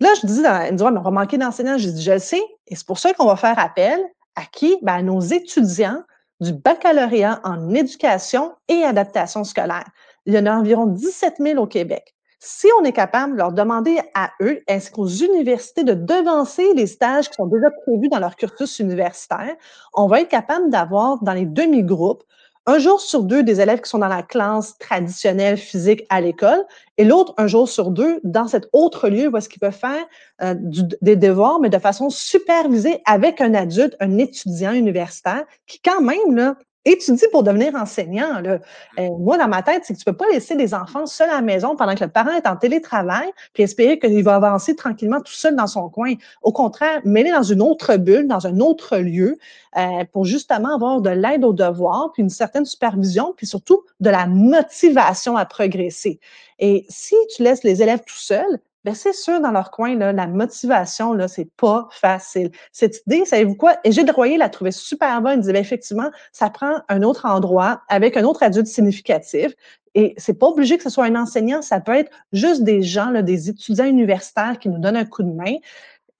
[0.01, 1.79] Là, je dis, dans, me dit, on va manquer d'enseignants.
[1.79, 2.43] Je dis, je le sais.
[2.67, 4.01] Et c'est pour ça qu'on va faire appel
[4.37, 4.77] à qui?
[4.83, 6.03] Ben, à nos étudiants
[6.41, 9.87] du baccalauréat en éducation et adaptation scolaire.
[10.27, 12.14] Il y en a environ 17 000 au Québec.
[12.47, 16.87] Si on est capable de leur demander à eux, ainsi qu'aux universités, de devancer les
[16.87, 19.57] stages qui sont déjà prévus dans leur cursus universitaire,
[19.95, 22.23] on va être capable d'avoir dans les demi-groupes
[22.67, 26.63] un jour sur deux des élèves qui sont dans la classe traditionnelle physique à l'école
[26.99, 30.05] et l'autre un jour sur deux dans cet autre lieu où est-ce qu'ils peuvent faire
[30.43, 30.55] euh,
[31.01, 36.37] des devoirs, mais de façon supervisée avec un adulte, un étudiant universitaire qui quand même
[36.37, 38.41] là, étudie pour devenir enseignant.
[38.41, 38.59] Là.
[38.99, 41.35] Euh, moi, dans ma tête, c'est que tu peux pas laisser des enfants seuls à
[41.35, 45.21] la maison pendant que le parent est en télétravail, puis espérer qu'il va avancer tranquillement
[45.21, 46.15] tout seul dans son coin.
[46.43, 49.39] Au contraire, mêler dans une autre bulle, dans un autre lieu,
[49.77, 54.11] euh, pour justement avoir de l'aide aux devoirs, puis une certaine supervision, puis surtout de
[54.11, 56.21] la motivation à progresser.
[56.59, 60.13] Et si tu laisses les élèves tout seuls, ben c'est sûr, dans leur coin, là,
[60.13, 62.51] la motivation, là, c'est pas facile.
[62.73, 63.77] Cette idée, savez-vous quoi?
[63.85, 65.39] Et Gilles Royer l'a trouvé super bonne.
[65.39, 69.55] Il disait, ben, effectivement, ça prend un autre endroit avec un autre adulte significatif.
[69.95, 73.11] Et c'est pas obligé que ce soit un enseignant, ça peut être juste des gens,
[73.11, 75.55] là, des étudiants universitaires qui nous donnent un coup de main.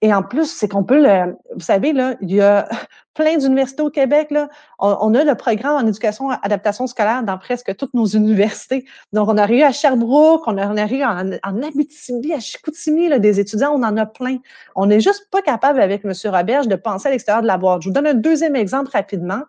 [0.05, 1.35] Et en plus, c'est qu'on peut le.
[1.55, 2.69] Vous savez, là, il y a
[3.15, 4.29] plein d'universités au Québec.
[4.29, 4.49] Là.
[4.77, 8.85] On, a le programme en éducation adaptation scolaire dans presque toutes nos universités.
[9.13, 13.17] Donc, on a eu à Sherbrooke, on a, a eu en, Abitibi, à Chicoutimi, là,
[13.17, 14.37] des étudiants, on en a plein.
[14.75, 16.13] On n'est juste pas capable avec M.
[16.25, 17.81] Roberge de penser à l'extérieur de la boîte.
[17.81, 19.41] Je vous donne un deuxième exemple rapidement.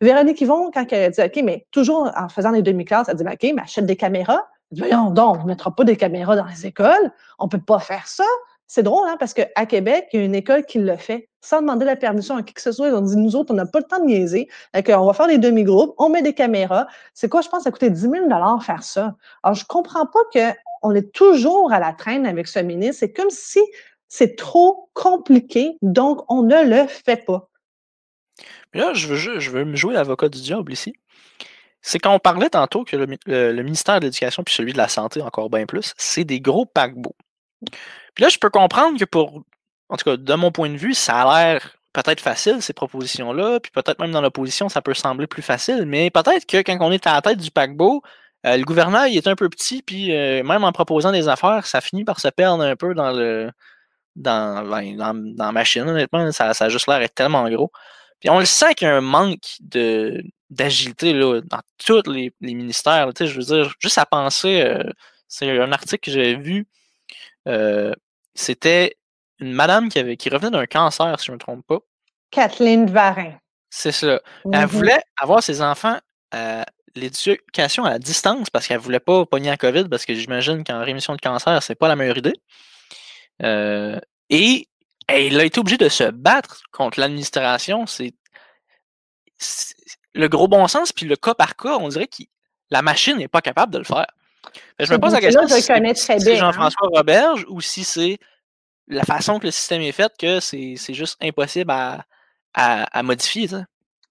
[0.00, 3.24] Véronique Yvon, quand elle a dit, OK, mais toujours en faisant les demi-classes, elle dit,
[3.24, 4.46] OK, mais achète des caméras.
[4.70, 7.10] Voyons donc, on ne mettra pas des caméras dans les écoles.
[7.40, 8.24] On ne peut pas faire ça.
[8.68, 11.60] C'est drôle, hein, parce qu'à Québec, il y a une école qui le fait sans
[11.60, 12.88] demander la permission à qui que ce soit.
[12.88, 14.48] Ils ont dit, nous autres, on n'a pas le temps de niaiser.
[14.74, 16.88] on va faire des demi-groupes, on met des caméras.
[17.14, 19.14] C'est quoi, je pense, ça coûtait 10 000 faire ça.
[19.44, 22.96] Alors, je comprends pas qu'on est toujours à la traîne avec ce ministre.
[22.98, 23.60] C'est comme si
[24.08, 27.48] c'est trop compliqué, donc on ne le fait pas.
[28.74, 30.94] Là, je veux, je veux me jouer l'avocat du diable ici.
[31.80, 35.22] C'est quand on parlait tantôt que le ministère de l'Éducation puis celui de la Santé,
[35.22, 37.14] encore bien plus, c'est des gros paquebots.
[38.14, 39.42] Puis là, je peux comprendre que pour,
[39.88, 43.60] en tout cas, de mon point de vue, ça a l'air peut-être facile, ces propositions-là,
[43.60, 46.92] puis peut-être même dans l'opposition, ça peut sembler plus facile, mais peut-être que quand on
[46.92, 48.02] est à la tête du paquebot,
[48.46, 51.66] euh, le gouvernement, il est un peu petit, puis euh, même en proposant des affaires,
[51.66, 53.50] ça finit par se perdre un peu dans le
[54.16, 57.70] dans, ben, dans, dans la machine, honnêtement, ça, ça a juste l'air tellement gros.
[58.20, 62.32] Puis on le sent qu'il y a un manque de d'agilité là, dans tous les,
[62.40, 63.10] ministères.
[63.18, 64.82] je veux dire, juste à penser, euh,
[65.28, 66.66] c'est un article que j'avais vu
[68.34, 68.96] c'était
[69.38, 71.78] une madame qui, avait, qui revenait d'un cancer, si je ne me trompe pas.
[72.30, 73.34] Kathleen Varin.
[73.70, 74.20] C'est ça.
[74.52, 75.98] Elle mmh voulait avoir ses enfants
[76.32, 80.64] à l'éducation à distance parce qu'elle ne voulait pas pogner à COVID parce que j'imagine
[80.64, 82.34] qu'en rémission de cancer, c'est pas la meilleure idée.
[84.30, 84.68] et
[85.08, 87.86] elle a été obligée de se battre contre l'administration.
[87.86, 88.14] C'est
[90.14, 92.22] le gros bon sens, puis le cas par cas, on dirait que
[92.70, 94.06] la machine n'est pas capable de le faire.
[94.78, 98.18] Je me pose la question si c'est Jean-François Roberge ou si c'est
[98.88, 102.04] la façon que le système est fait que c'est juste impossible à,
[102.54, 103.48] à, modifier.
[103.48, 103.64] Ça,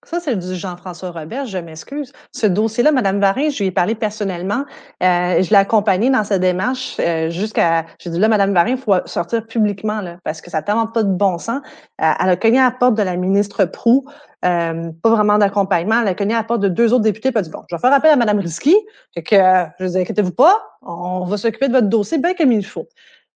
[0.06, 2.14] c'est du Jean-François Robert, je m'excuse.
[2.32, 4.66] Ce dossier-là, Mme Varin, je lui ai parlé personnellement.
[5.04, 7.86] Euh, je l'ai accompagnée dans sa démarche euh, jusqu'à.
[8.00, 10.88] J'ai dit là, Mme Varin, il faut sortir publiquement, là, parce que ça n'a tellement
[10.88, 11.62] pas de bon sens.
[12.02, 14.06] Euh, elle a cogné à la porte de la ministre Prou,
[14.42, 14.72] pas
[15.04, 16.02] vraiment d'accompagnement.
[16.02, 17.80] Elle a cogné à la porte de deux autres députés, a dit Bon, je vais
[17.80, 18.76] faire appel à Mme Risky.
[19.16, 19.36] que,
[19.80, 22.88] je dis inquiétez-vous pas, on va s'occuper de votre dossier bien comme il faut.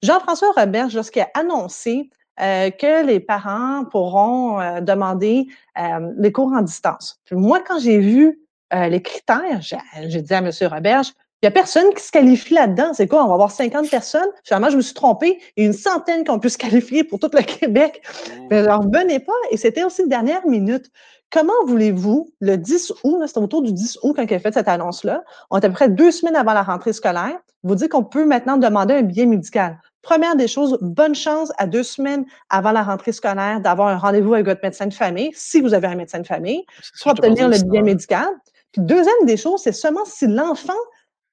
[0.04, 2.10] Jean-François Robert, lorsqu'il a annoncé
[2.42, 5.48] euh, que les parents pourront euh, demander
[5.78, 7.20] euh, les cours en distance.
[7.32, 8.40] moi, quand j'ai vu
[8.72, 10.52] les critères, j'ai dit à M.
[10.72, 11.08] Roberge,
[11.42, 12.94] il n'y a personne qui se qualifie là-dedans.
[12.94, 13.24] C'est quoi?
[13.24, 14.30] On va avoir 50 personnes?
[14.44, 15.40] Finalement, je me suis trompée.
[15.58, 18.04] Il y a une centaine qu'on peut se qualifier pour tout le Québec.
[18.52, 19.34] Mais j'en revenais pas.
[19.50, 20.92] Et c'était aussi une dernière minute.
[21.32, 24.68] Comment voulez-vous, le 10 août, c'était autour du 10 août quand il a fait cette
[24.68, 28.04] annonce-là, on est à peu près deux semaines avant la rentrée scolaire, vous dire qu'on
[28.04, 29.80] peut maintenant demander un billet médical?
[30.02, 34.34] Première des choses, bonne chance à deux semaines avant la rentrée scolaire d'avoir un rendez-vous
[34.34, 36.64] avec votre médecin de famille, si vous avez un médecin de famille,
[37.02, 38.28] pour obtenir le billet médical.
[38.72, 40.74] Puis deuxième des choses, c'est seulement si l'enfant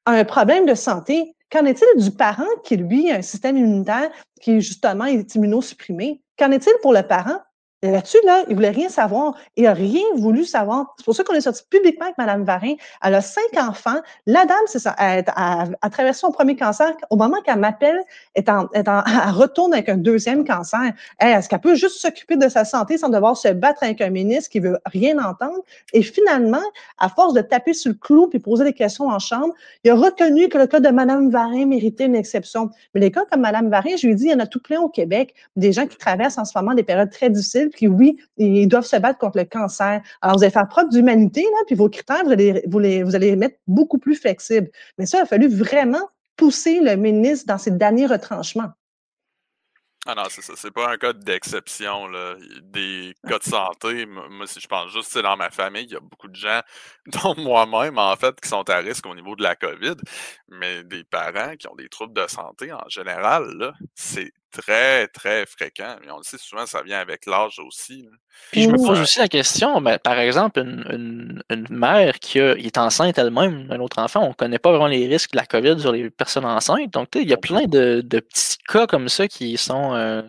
[0.04, 1.32] a un problème de santé.
[1.50, 6.20] Qu'en est-il du parent qui, lui, a un système immunitaire qui, justement, est immunosupprimé?
[6.36, 7.38] Qu'en est-il pour le parent
[7.90, 9.34] Là-dessus, là, il voulait rien savoir.
[9.56, 10.94] Il n'a rien voulu savoir.
[10.98, 12.74] C'est pour ça qu'on est sorti publiquement avec Mme Varin.
[13.02, 13.98] Elle a cinq enfants.
[14.26, 16.92] La dame, c'est ça, elle a, traversé son premier cancer.
[17.10, 18.00] Au moment qu'elle m'appelle,
[18.34, 18.44] elle,
[18.74, 18.84] elle,
[19.30, 20.92] retourne avec un deuxième cancer.
[21.20, 24.50] Est-ce qu'elle peut juste s'occuper de sa santé sans devoir se battre avec un ministre
[24.50, 25.60] qui veut rien entendre?
[25.92, 26.62] Et finalement,
[26.98, 29.94] à force de taper sur le clou puis poser des questions en chambre, il a
[29.94, 32.70] reconnu que le cas de Mme Varin méritait une exception.
[32.94, 34.80] Mais les cas comme Mme Varin, je lui dit, il y en a tout plein
[34.80, 35.34] au Québec.
[35.56, 38.86] Des gens qui traversent en ce moment des périodes très difficiles puis oui, ils doivent
[38.86, 40.00] se battre contre le cancer.
[40.22, 43.14] Alors, vous allez faire preuve d'humanité, là, puis vos critères, vous allez, vous, les, vous
[43.14, 44.70] allez mettre beaucoup plus flexibles.
[44.98, 48.72] Mais ça, il a fallu vraiment pousser le ministre dans ses derniers retranchements.
[50.08, 50.52] Ah non, c'est ça.
[50.56, 52.08] C'est pas un cas d'exception.
[52.62, 56.00] Des cas de santé, moi, si je pense juste dans ma famille, il y a
[56.00, 56.60] beaucoup de gens,
[57.06, 59.96] dont moi-même, en fait, qui sont à risque au niveau de la COVID.
[60.48, 65.96] Mais des parents qui ont des troubles de santé en général, c'est très, très fréquent.
[66.04, 68.08] Et on le sait souvent, ça vient avec l'âge aussi.
[68.52, 73.18] Puis je me pose aussi la question, ben, par exemple, une, mère qui, est enceinte
[73.18, 75.92] elle-même d'un autre enfant, on ne connaît pas vraiment les risques de la COVID sur
[75.92, 76.92] les personnes enceintes.
[76.92, 80.22] Donc, il y a plein de, petits cas comme ça qui sont euh,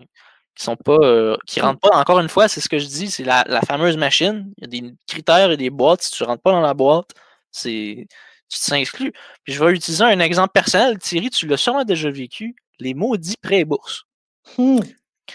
[0.56, 1.96] qui sont pas euh, qui rentrent pas.
[1.96, 4.52] Encore une fois, c'est ce que je dis, c'est la, fameuse machine.
[4.58, 6.02] Il y a des critères et des boîtes.
[6.04, 7.12] Si tu ne rentres pas dans la boîte,
[7.52, 8.08] c'est
[8.50, 9.12] tu t'inscris.
[9.44, 10.98] Puis je vais utiliser un exemple personnel.
[11.00, 12.56] Thierry, tu l'as sûrement déjà vécu.
[12.80, 14.07] Les maudits pré-bourses.
[14.58, 14.80] Hmm.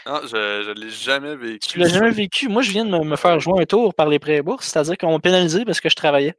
[0.06, 1.68] Non, je ne l'ai jamais vécu.
[1.68, 2.48] Tu l'as jamais vécu?
[2.48, 5.12] Moi, je viens de me, faire jouer un tour par les prêts bourses, c'est-à-dire qu'on
[5.12, 6.34] m'a pénalisé parce que je travaillais.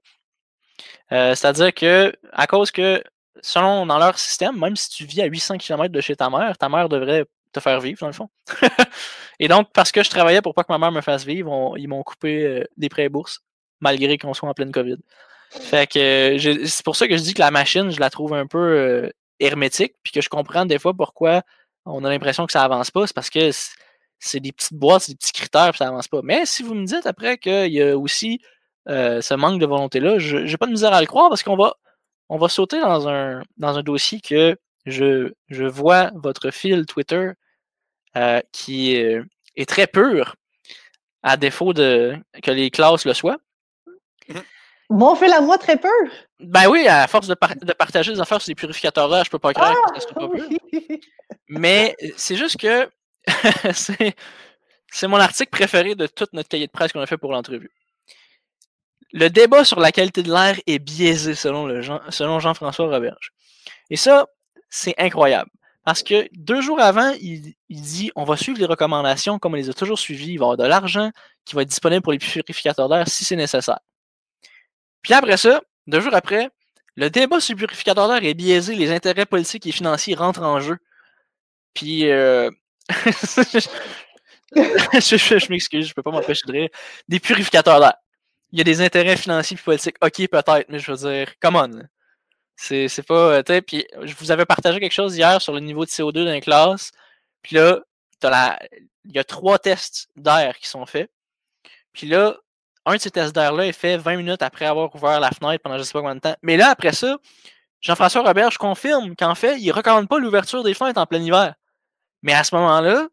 [1.11, 3.03] Euh, c'est-à-dire que, à cause que,
[3.41, 6.57] selon dans leur système, même si tu vis à 800 km de chez ta mère,
[6.57, 8.29] ta mère devrait te faire vivre, dans le fond.
[9.39, 11.87] Et donc, parce que je travaillais pour pas que ma mère me fasse vivre, ils
[11.87, 13.41] m'ont coupé euh, des prêts bourses,
[13.79, 14.97] malgré qu'on soit en pleine COVID.
[15.51, 18.47] Fait que c'est pour ça que je dis que la machine, je la trouve un
[18.47, 19.09] peu euh,
[19.39, 21.43] hermétique, puis que je comprends des fois pourquoi
[21.85, 23.51] on a l'impression que ça avance pas, c'est parce que
[24.19, 26.21] c'est des petites boîtes, c'est des petits critères, puis ça avance pas.
[26.23, 28.39] Mais si vous me dites après qu'il y a aussi
[28.89, 31.55] euh, ce manque de volonté-là, je n'ai pas de misère à le croire parce qu'on
[31.57, 33.43] va, sauter dans un,
[33.83, 37.31] dossier que je, je vois votre fil Twitter
[38.15, 40.35] euh, qui est très pur,
[41.23, 43.37] à défaut de que les classes le soient.
[44.27, 44.39] Mmh.
[44.93, 45.89] Mon fil à moi très pur.
[46.39, 49.51] Ben oui, à force de, partager des affaires sur les purificateurs d'air, je peux pas
[49.51, 50.27] croire que ça soit pas
[51.49, 52.87] Mais euh, c'est juste que
[54.91, 57.71] c'est mon article préféré de toute notre cahier de presse qu'on a fait pour l'entrevue.
[59.13, 63.33] Le débat sur la qualité de l'air est biaisé selon, le Jean, selon Jean-François Roberge.
[63.89, 64.27] Et ça,
[64.69, 65.49] c'est incroyable.
[65.85, 69.57] Parce que deux jours avant, il, il, dit on va suivre les recommandations comme on
[69.57, 70.33] les a toujours suivies.
[70.33, 71.09] Il va y avoir de l'argent
[71.45, 73.79] qui va être disponible pour les purificateurs d'air si c'est nécessaire.
[75.03, 76.49] Puis après ça, deux jours après,
[76.95, 80.59] le débat sur le purificateur d'air est biaisé, les intérêts politiques et financiers rentrent en
[80.59, 80.77] jeu.
[81.73, 82.49] Puis, euh...
[84.55, 86.69] je, m'excuse, je peux pas m'empêcher de rire.
[87.07, 87.93] Des purificateurs d'air.
[88.51, 89.95] Il y a des intérêts financiers et politiques.
[90.03, 91.83] Ok, peut-être, mais je veux dire, come on.
[92.55, 93.41] C'est, c'est pas.
[93.49, 96.31] Euh, puis, je vous avais partagé quelque chose hier sur le niveau de CO2 dans
[96.31, 96.91] les classes.
[97.41, 97.79] Puis là,
[98.23, 101.09] il y a trois tests d'air qui sont faits.
[101.93, 102.37] Puis là,
[102.85, 105.77] un de ces tests d'air-là est fait 20 minutes après avoir ouvert la fenêtre pendant
[105.77, 106.35] je sais pas combien de temps.
[106.41, 107.17] Mais là, après ça,
[107.81, 111.21] Jean-François Robert, je confirme qu'en fait, il ne recommande pas l'ouverture des fenêtres en plein
[111.21, 111.55] hiver.
[112.21, 113.07] Mais à ce moment-là,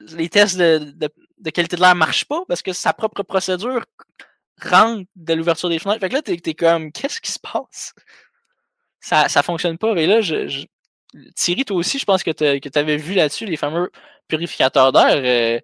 [0.00, 1.10] les tests de,
[1.50, 3.84] qualité de l'air ne marchent pas parce que sa propre procédure
[4.62, 6.00] rentre de l'ouverture des fenêtres.
[6.00, 7.94] Fait que là, tu es, comme, qu'est-ce qui se passe?
[9.00, 9.94] Ça ne fonctionne pas.
[9.96, 10.20] Et là,
[11.34, 13.90] Thierry, toi aussi, je pense que tu avais vu là-dessus les fameux
[14.28, 15.16] purificateurs d'air.
[15.16, 15.60] Euh,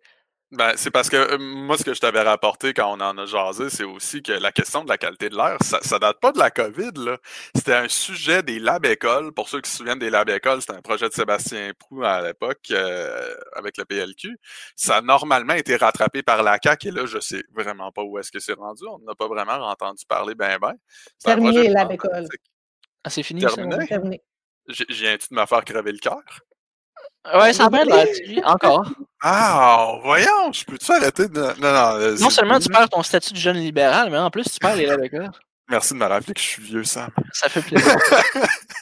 [0.57, 3.27] ben, c'est parce que euh, moi, ce que je t'avais rapporté quand on en a
[3.27, 6.33] jasé, c'est aussi que la question de la qualité de l'air, ça, ça date pas
[6.33, 6.93] de la COVID.
[6.97, 7.19] là.
[7.55, 9.33] C'était un sujet des lab écoles.
[9.33, 12.23] Pour ceux qui se souviennent des lab écoles, c'était un projet de Sébastien Prou à
[12.23, 14.39] l'époque euh, avec le PLQ.
[14.75, 18.19] Ça a normalement été rattrapé par la CAQ et là, je sais vraiment pas où
[18.19, 18.85] est-ce que c'est rendu.
[18.89, 20.75] On n'a pas vraiment entendu parler ben ben.
[21.23, 22.27] Terminé lab école.
[23.05, 24.23] Ah, c'est fini, Terminé?
[24.69, 26.23] J'ai un de me faire crever le cœur.
[27.35, 28.85] Ouais, ça a bien de la Thierry, encore.
[29.23, 31.41] Ah, voyons, je peux-tu arrêter de.
[31.61, 32.17] Non, non.
[32.21, 34.91] Non seulement tu perds ton statut de jeune libéral, mais en plus tu perds les
[34.91, 35.31] Rebecca.
[35.69, 37.11] Merci de me rappeler que je suis vieux, Sam.
[37.33, 37.97] Ça fait plaisir.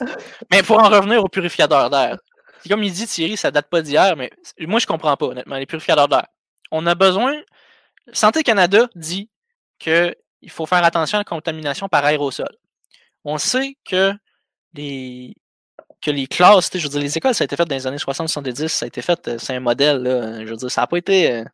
[0.50, 2.18] mais pour en revenir aux purificateurs d'air,
[2.61, 4.30] c'est comme il dit Thierry, ça date pas d'hier, mais
[4.61, 6.26] moi je comprends pas honnêtement, les purificateurs d'air.
[6.70, 7.35] On a besoin.
[8.12, 9.30] Santé Canada dit
[9.78, 10.14] qu'il
[10.50, 12.54] faut faire attention à la contamination par aérosol.
[13.24, 14.12] On sait que
[14.74, 15.35] les,
[16.04, 17.96] que les classes, je veux dire, les écoles, ça a été fait dans les années
[17.96, 20.02] 60-70, ça a été fait, euh, c'est un modèle,
[20.44, 21.32] je veux dire, ça n'a pas été.
[21.32, 21.44] euh,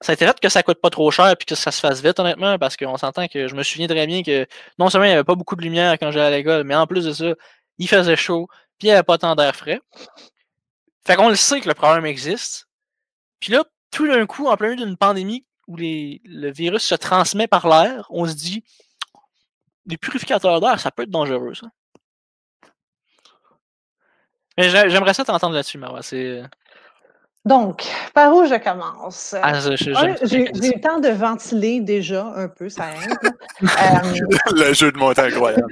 [0.00, 2.00] ça a été fait que ça coûte pas trop cher puis que ça se fasse
[2.02, 4.46] vite, honnêtement, parce qu'on s'entend que je me souviens très bien que
[4.78, 6.86] non seulement il n'y avait pas beaucoup de lumière quand j'allais à l'école, mais en
[6.86, 7.34] plus de ça,
[7.78, 8.46] il faisait chaud,
[8.78, 9.80] puis il n'y avait pas tant d'air frais.
[11.04, 12.68] Fait qu'on le sait que le problème existe.
[13.40, 16.94] Puis là, tout d'un coup, en plein milieu d'une pandémie où les, le virus se
[16.94, 18.64] transmet par l'air, on se dit
[19.86, 21.66] les purificateurs d'air, ça peut être dangereux, ça.
[24.58, 26.02] Mais j'ai- j'aimerais ça t'entendre là-dessus, Marwa.
[26.02, 26.42] C'est.
[27.44, 29.34] Donc, par où je commence?
[29.40, 33.16] Ah, je- je- J'ai eu le temps de ventiler déjà un peu, ça aide.
[33.62, 35.64] Euh, Le jeu de mots est incroyable.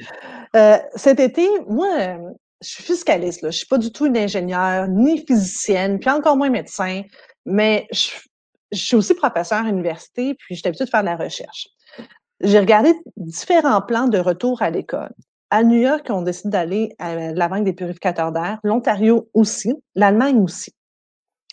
[0.57, 2.16] Euh, cet été, moi, euh,
[2.62, 3.42] je suis fiscaliste.
[3.42, 3.51] Là.
[3.51, 7.03] Je suis pas du tout une ingénieure, ni physicienne, puis encore moins médecin,
[7.44, 8.09] mais je,
[8.72, 11.68] je suis aussi professeur à l'université, puis j'ai l'habitude de faire de la recherche.
[12.40, 15.12] J'ai regardé différents plans de retour à l'école.
[15.50, 20.40] À New York, on décide d'aller à la banque des purificateurs d'air, l'Ontario aussi, l'Allemagne
[20.40, 20.72] aussi.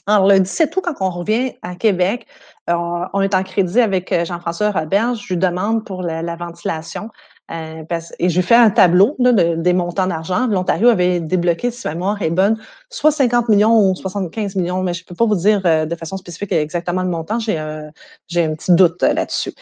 [0.08, 2.28] Alors, le 17 août, quand on revient à Québec,
[2.70, 2.74] euh,
[3.14, 5.16] on est en crédit avec euh, Jean-François Robert.
[5.16, 7.10] Je lui demande pour la, la ventilation.
[7.52, 10.48] Euh, parce- et je lui fais un tableau là, de- des montants d'argent.
[10.48, 12.58] L'Ontario avait débloqué, si ma mémoire est bonne,
[12.90, 15.96] soit 50 millions ou 75 millions, mais je ne peux pas vous dire euh, de
[15.96, 17.40] façon spécifique exactement le montant.
[17.40, 17.90] J'ai euh,
[18.28, 19.54] j'ai un petit doute euh, là-dessus.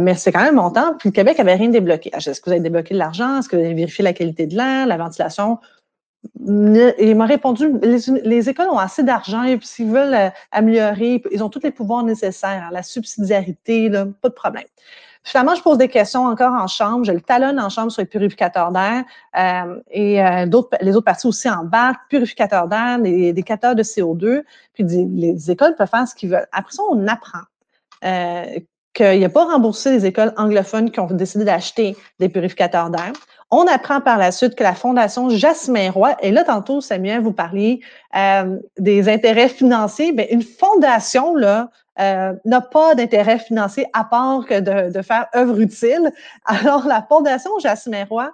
[0.00, 0.94] Mais c'est quand même un montant.
[0.98, 2.10] Puis le Québec avait rien débloqué.
[2.14, 3.38] Ah, Est-ce que vous avez débloqué de l'argent?
[3.38, 5.58] Est-ce que vous avez vérifié la qualité de l'air, la ventilation?
[6.40, 11.42] Il m'a répondu, les, les écoles ont assez d'argent et puis s'ils veulent améliorer, ils
[11.42, 14.64] ont tous les pouvoirs nécessaires, hein, la subsidiarité, là, pas de problème.
[15.26, 18.06] Finalement, je pose des questions encore en chambre, je le talonne en chambre sur les
[18.06, 19.02] purificateurs d'air
[19.36, 23.74] euh, et euh, d'autres, les autres parties aussi en bac, purificateurs d'air, des, des capteurs
[23.74, 26.46] de CO2, puis des- les écoles peuvent faire ce qu'ils veulent.
[26.52, 27.40] Après ça, on apprend
[28.04, 28.44] euh,
[28.94, 33.12] qu'il n'y a pas remboursé les écoles anglophones qui ont décidé d'acheter des purificateurs d'air.
[33.50, 37.32] On apprend par la suite que la Fondation Jasmin Roy, et là, tantôt, Samuel, vous
[37.32, 37.80] parliez
[38.16, 44.44] euh, des intérêts financiers, bien, une fondation, là, euh, n'a pas d'intérêt financier à part
[44.46, 46.12] que de, de faire œuvre utile.
[46.44, 48.30] Alors, la Fondation Jasmin Roy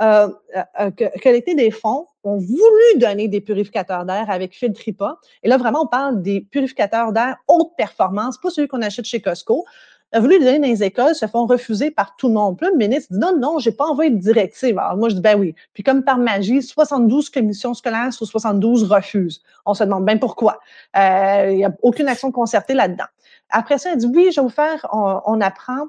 [0.00, 0.28] euh,
[0.74, 5.18] a collecté des fonds, ont voulu donner des purificateurs d'air avec fil tripa.
[5.42, 9.20] Et là, vraiment, on parle des purificateurs d'air haute performance, pas celui qu'on achète chez
[9.20, 9.64] Costco
[10.12, 12.58] a voulu les donner dans les écoles, se font refuser par tout le monde.
[12.58, 14.78] Puis le ministre dit non, non, j'ai pas envoyé de directive.
[14.78, 15.54] Alors moi, je dis ben oui.
[15.72, 19.42] Puis comme par magie, 72 commissions scolaires sur 72 refusent.
[19.66, 20.58] On se demande bien pourquoi.
[20.96, 23.04] Euh, Il n'y a aucune action concertée là-dedans.
[23.50, 25.86] Après ça, elle dit oui, je vais vous faire, on, on apprend.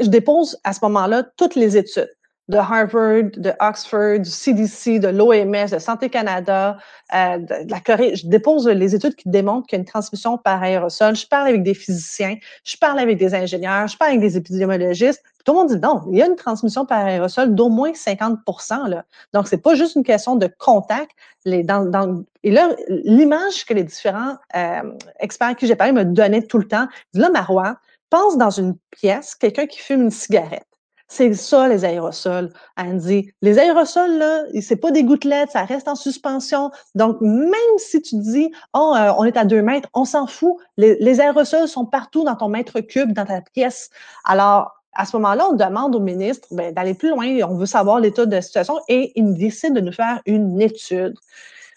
[0.00, 2.17] Je dépose à ce moment-là toutes les études
[2.48, 6.78] de Harvard, de Oxford, du CDC, de l'OMS, de Santé Canada,
[7.14, 8.16] euh, de, la Corée.
[8.16, 11.14] Je dépose les études qui démontrent qu'il y a une transmission par aérosol.
[11.14, 15.22] Je parle avec des physiciens, je parle avec des ingénieurs, je parle avec des épidémiologistes.
[15.44, 18.88] Tout le monde dit non, il y a une transmission par aérosol d'au moins 50%
[18.88, 19.04] là.
[19.34, 21.10] Donc, c'est pas juste une question de contact.
[21.44, 24.82] Les, dans, dans, et là, l'image que les différents euh,
[25.20, 27.76] experts qui j'ai parlé me donnaient tout le temps, là, Marois,
[28.10, 30.67] pense dans une pièce, quelqu'un qui fume une cigarette.
[31.10, 32.52] C'est ça, les aérosols.
[32.94, 36.70] Dit, les aérosols, là, c'est pas des gouttelettes, ça reste en suspension.
[36.94, 40.56] Donc, même si tu dis, oh, euh, on est à deux mètres, on s'en fout.
[40.76, 43.88] Les, aérosols sont partout dans ton mètre cube, dans ta pièce.
[44.24, 47.26] Alors, à ce moment-là, on demande au ministre ben, d'aller plus loin.
[47.48, 51.14] On veut savoir l'état de la situation et il décide de nous faire une étude.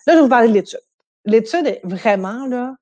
[0.07, 0.81] Là, je vais vous parler de l'étude.
[1.23, 2.75] L'étude est vraiment là,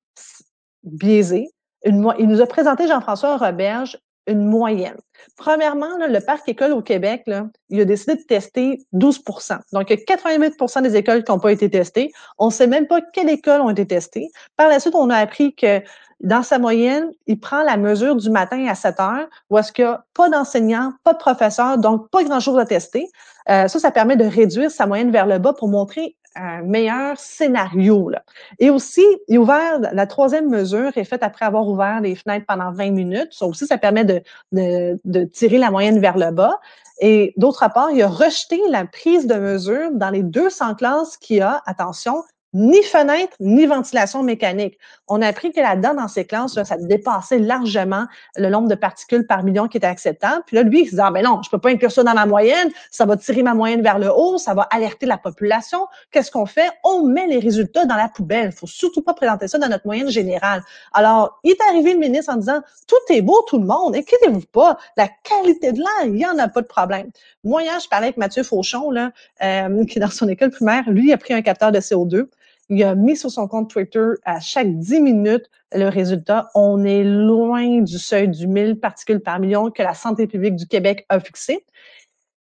[0.83, 1.49] biaisée.
[1.85, 4.97] Il nous a présenté Jean-François Roberge une moyenne.
[5.37, 9.97] Premièrement, le parc école au Québec, là, il a décidé de tester 12% Donc, il
[9.97, 12.11] y a 88% des écoles qui n'ont pas été testées.
[12.37, 14.29] On ne sait même pas quelles écoles ont été testées.
[14.55, 15.81] Par la suite, on a appris que
[16.21, 19.85] dans sa moyenne, il prend la mesure du matin à 7 heures, où est-ce qu'il
[19.85, 23.07] n'y a pas d'enseignants, pas de professeurs, donc pas grand-chose à tester.
[23.49, 27.19] Euh, ça, ça permet de réduire sa moyenne vers le bas pour montrer un meilleur
[27.19, 28.09] scénario.
[28.09, 28.23] Là.
[28.59, 32.45] Et aussi, il a ouvert, la troisième mesure est faite après avoir ouvert les fenêtres
[32.47, 33.29] pendant 20 minutes.
[33.31, 34.21] Ça aussi, ça permet de,
[34.51, 36.59] de, de tirer la moyenne vers le bas.
[37.01, 41.39] Et d'autre part, il a rejeté la prise de mesure dans les 200 classes qui
[41.39, 42.23] a, attention,
[42.53, 44.77] ni fenêtre, ni ventilation mécanique.
[45.07, 49.27] On a appris que là-dedans, dans ces classes, ça dépassait largement le nombre de particules
[49.27, 50.43] par million qui était acceptable.
[50.47, 52.25] Puis là, lui, il se dit, ah, non, je peux pas inclure ça dans ma
[52.25, 55.87] moyenne, ça va tirer ma moyenne vers le haut, ça va alerter la population.
[56.11, 56.69] Qu'est-ce qu'on fait?
[56.83, 58.51] On met les résultats dans la poubelle.
[58.51, 60.63] Faut surtout pas présenter ça dans notre moyenne générale.
[60.93, 64.41] Alors, il est arrivé le ministre en disant, tout est beau, tout le monde, inquiétez-vous
[64.51, 67.11] pas, la qualité de l'air, il y en a pas de problème.
[67.43, 69.11] Moi, je parlais avec Mathieu Fauchon, là,
[69.43, 72.27] euh, qui est dans son école primaire, lui, a pris un capteur de CO2
[72.69, 76.49] il a mis sur son compte Twitter à chaque 10 minutes le résultat.
[76.53, 80.67] On est loin du seuil du 1000 particules par million que la santé publique du
[80.67, 81.65] Québec a fixé.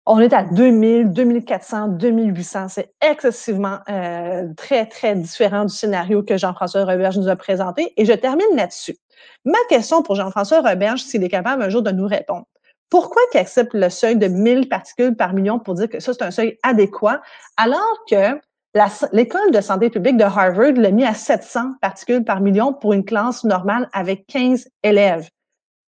[0.05, 2.68] On est à 2000, 2400, 2800.
[2.70, 7.93] C'est excessivement euh, très, très différent du scénario que Jean-François Roberge nous a présenté.
[7.97, 8.97] Et je termine là-dessus.
[9.45, 12.45] Ma question pour Jean-François Roberge, s'il est capable un jour de nous répondre.
[12.89, 16.24] Pourquoi il accepte le seuil de 1000 particules par million pour dire que ça, c'est
[16.24, 17.22] un seuil adéquat,
[17.55, 18.38] alors que
[19.11, 23.03] L'école de santé publique de Harvard l'a mis à 700 particules par million pour une
[23.03, 25.30] classe normale avec 15 élèves.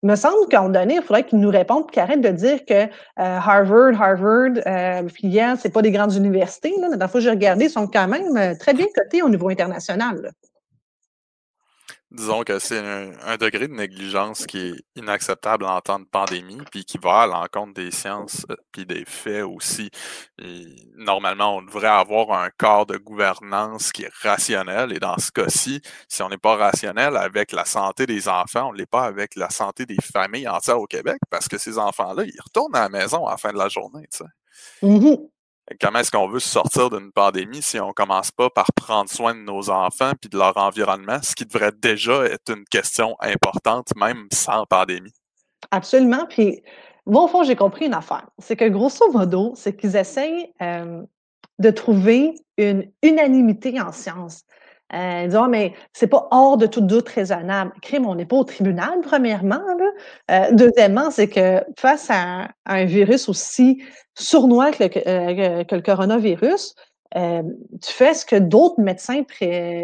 [0.02, 2.28] Il me semble qu'à un moment donné, il faudrait qu'ils nous répondent qu'ils arrêtent de
[2.28, 6.74] dire que euh, Harvard, Harvard, euh, Yale, c'est pas des grandes universités.
[6.78, 6.88] Là.
[6.94, 10.32] La que j'ai regardé, ils sont quand même euh, très bien cotés au niveau international
[12.14, 16.84] disons que c'est un, degré de négligence qui est inacceptable en temps de pandémie, puis
[16.84, 19.90] qui va à l'encontre des sciences, euh, puis des faits aussi.
[20.96, 25.80] normalement, on devrait avoir un corps de gouvernance qui est rationnel, et dans ce cas-ci,
[26.08, 29.34] si on n'est pas rationnel avec la santé des enfants, on ne l'est pas avec
[29.36, 32.88] la santé des familles entières au Québec, parce que ces enfants-là, ils retournent à la
[32.88, 34.06] maison à la fin de la journée.
[34.10, 34.86] Tu sais.
[34.86, 35.28] Mm-hmm.
[35.80, 39.40] Comment est-ce qu'on veut sortir d'une pandémie si on commence pas par prendre soin de
[39.40, 44.26] nos enfants puis de leur environnement, ce qui devrait déjà être une question importante, même
[44.32, 45.12] sans pandémie?
[45.70, 46.26] Absolument.
[46.28, 46.62] Puis,
[47.06, 48.28] bon, au fond, j'ai compris une affaire.
[48.38, 51.02] C'est que grosso modo, c'est qu'ils essayent euh,
[51.58, 54.44] de trouver une unanimité en science.
[54.92, 57.72] Euh, disons, mais c'est pas hors de tout doute raisonnable.
[57.80, 59.62] Crime, on n'est pas au tribunal, premièrement.
[60.30, 63.82] Euh, deuxièmement, c'est que face à, un virus aussi
[64.14, 66.74] sournois que le, euh, que le coronavirus,
[67.16, 67.42] euh,
[67.80, 69.22] tu fais ce que d'autres médecins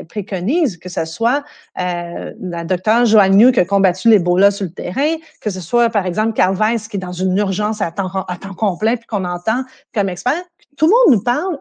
[0.09, 1.45] préconisent, que ce soit
[1.81, 5.91] euh, la docteure Joanne New qui a combattu l'Ebola sur le terrain, que ce soit,
[5.91, 9.25] par exemple, Weiss qui est dans une urgence à temps, à temps complet puis qu'on
[9.25, 9.63] entend
[9.95, 10.43] comme expert.
[10.77, 11.59] Tout le monde nous parle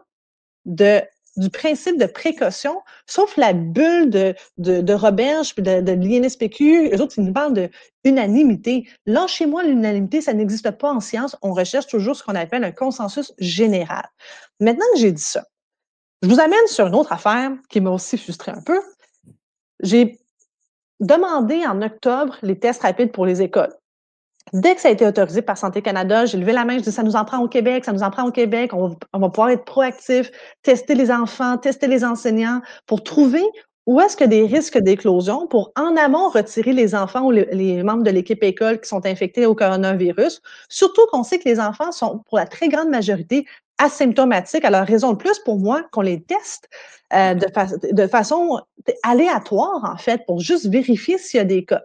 [0.64, 1.00] de
[1.36, 6.90] du principe de précaution, sauf la bulle de, de, de Roberge puis de, de l'INSPQ.
[6.94, 7.70] Eux autres, ils nous parlent de
[8.04, 8.88] unanimité.
[9.06, 11.36] Lâchez-moi l'unanimité, ça n'existe pas en science.
[11.42, 14.08] On recherche toujours ce qu'on appelle un consensus général.
[14.58, 15.44] Maintenant que j'ai dit ça,
[16.22, 18.80] je vous amène sur une autre affaire qui m'a aussi frustré un peu.
[19.82, 20.18] J'ai
[21.00, 23.74] demandé en octobre les tests rapides pour les écoles.
[24.52, 26.92] Dès que ça a été autorisé par Santé Canada, j'ai levé la main, je dis
[26.92, 29.50] ça nous en prend au Québec, ça nous en prend au Québec, on va, pouvoir
[29.50, 30.30] être proactif,
[30.62, 33.44] tester les enfants, tester les enseignants pour trouver
[33.86, 38.02] où est-ce que des risques d'éclosion pour en amont retirer les enfants ou les, membres
[38.02, 42.22] de l'équipe école qui sont infectés au coronavirus, surtout qu'on sait que les enfants sont
[42.28, 43.46] pour la très grande majorité
[43.78, 44.64] asymptomatiques.
[44.64, 46.68] Alors, raison de plus pour moi qu'on les teste
[47.14, 48.60] euh, de, de façon
[49.02, 51.82] aléatoire, en fait, pour juste vérifier s'il y a des cas.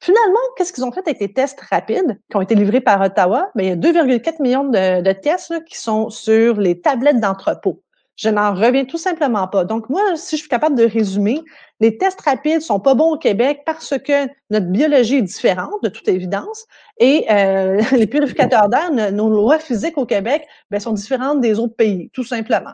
[0.00, 3.50] Finalement, qu'est-ce qu'ils ont fait avec les tests rapides qui ont été livrés par Ottawa?
[3.54, 7.82] Bien, il y a 2,4 millions de, tests qui sont sur les tablettes d'entrepôt.
[8.16, 9.64] Je n'en reviens tout simplement pas.
[9.64, 11.42] Donc, moi, si je suis capable de résumer,
[11.80, 15.90] les tests rapides sont pas bons au Québec parce que notre biologie est différente, de
[15.90, 16.66] toute évidence,
[16.98, 21.76] et euh, les purificateurs d'air, nos lois physiques au Québec, bien, sont différentes des autres
[21.76, 22.72] pays, tout simplement.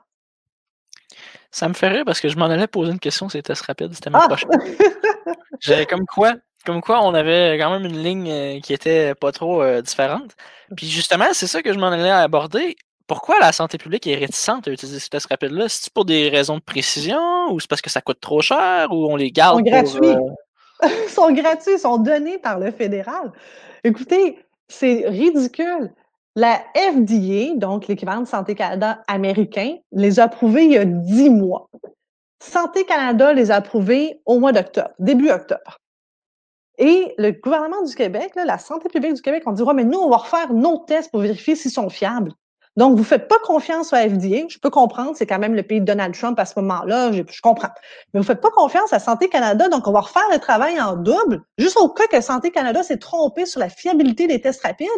[1.50, 3.92] Ça me ferait parce que je m'en allais poser une question sur les tests rapides,
[3.94, 4.36] c'était ma ah!
[5.60, 6.34] J'avais comme quoi,
[6.64, 10.36] comme quoi, on avait quand même une ligne euh, qui était pas trop euh, différente.
[10.76, 12.76] Puis justement, c'est ça que je m'en allais aborder.
[13.06, 15.68] Pourquoi la santé publique est réticente à utiliser ces tests rapides-là?
[15.68, 19.06] C'est pour des raisons de précision ou c'est parce que ça coûte trop cher ou
[19.10, 19.60] on les garde?
[19.64, 20.16] Ils sont gratuits.
[20.82, 23.32] Euh, ils sont gratuits, ils sont donnés par le fédéral.
[23.84, 24.38] Écoutez,
[24.68, 25.92] c'est ridicule.
[26.34, 31.28] La FDA, donc l'équivalent de Santé Canada américain, les a approuvés il y a dix
[31.28, 31.68] mois.
[32.42, 35.78] Santé Canada les a approuvés au mois d'octobre, début octobre.
[36.78, 40.08] Et le gouvernement du Québec, la santé publique du Québec, on dit, mais nous, on
[40.08, 42.32] va refaire nos tests pour vérifier s'ils sont fiables.
[42.76, 44.48] Donc, vous ne faites pas confiance au FDA.
[44.48, 47.40] Je peux comprendre, c'est quand même le pays de Donald Trump à ce moment-là, je,
[47.42, 47.68] comprends.
[48.14, 50.80] Mais vous ne faites pas confiance à Santé Canada, donc on va refaire le travail
[50.80, 54.62] en double, juste au cas que Santé Canada s'est trompé sur la fiabilité des tests
[54.62, 54.88] rapides.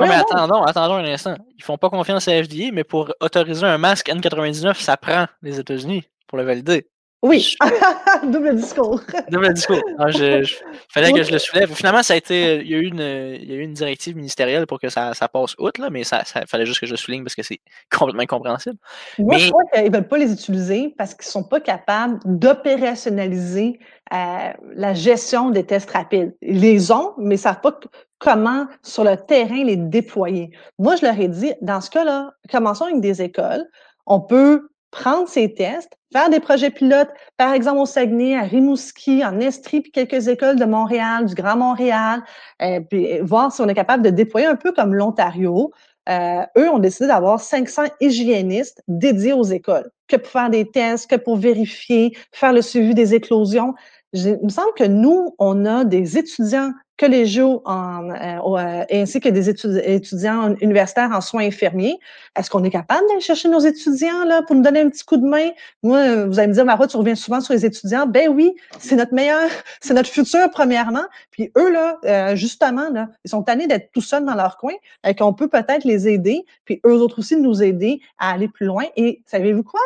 [0.00, 1.36] Oui, mais attendons, attendons un instant.
[1.56, 5.60] Ils font pas confiance à FDA, mais pour autoriser un masque N99, ça prend les
[5.60, 6.88] États-Unis pour le valider.
[7.24, 7.56] Oui,
[8.24, 9.00] double discours.
[9.30, 9.80] double discours.
[9.98, 10.46] Ah, je,
[10.90, 11.72] fallait que je le soulève.
[11.72, 14.14] Finalement, ça a été, il y a eu une, il y a eu une directive
[14.14, 16.90] ministérielle pour que ça, ça passe outre, là, mais ça, ça fallait juste que je
[16.90, 17.60] le souligne parce que c'est
[17.90, 18.76] complètement incompréhensible.
[19.18, 22.18] Moi, je crois qu'ils ne veulent pas les utiliser parce qu'ils ne sont pas capables
[22.26, 23.78] d'opérationnaliser
[24.12, 26.36] euh, la gestion des tests rapides.
[26.42, 27.72] Ils les ont, mais ils ne savent pas
[28.18, 30.50] comment, sur le terrain, les déployer.
[30.78, 33.64] Moi, je leur ai dit, dans ce cas-là, commençons avec des écoles.
[34.04, 39.24] On peut prendre ces tests, faire des projets pilotes, par exemple au Saguenay, à Rimouski,
[39.24, 42.22] en Estrie, puis quelques écoles de Montréal, du Grand Montréal,
[42.62, 45.72] euh, puis voir si on est capable de déployer un peu comme l'Ontario.
[46.08, 51.10] Euh, eux ont décidé d'avoir 500 hygiénistes dédiés aux écoles, que pour faire des tests,
[51.10, 53.74] que pour vérifier, faire le suivi des éclosions.
[54.12, 59.28] Il me semble que nous, on a des étudiants collégiaux en, euh, euh, ainsi que
[59.28, 61.98] des étudiants universitaires en soins infirmiers.
[62.38, 65.16] Est-ce qu'on est capable d'aller chercher nos étudiants là, pour nous donner un petit coup
[65.16, 65.50] de main?
[65.82, 68.06] Moi, vous allez me dire, Marois, tu reviens souvent sur les étudiants.
[68.06, 69.48] Ben oui, c'est notre meilleur,
[69.80, 71.04] c'est notre futur, premièrement.
[71.30, 74.74] Puis eux, là, euh, justement, là, ils sont tannés d'être tout seuls dans leur coin,
[75.06, 78.66] et qu'on peut peut-être les aider, puis eux autres aussi nous aider à aller plus
[78.66, 78.84] loin.
[78.96, 79.80] Et savez-vous quoi?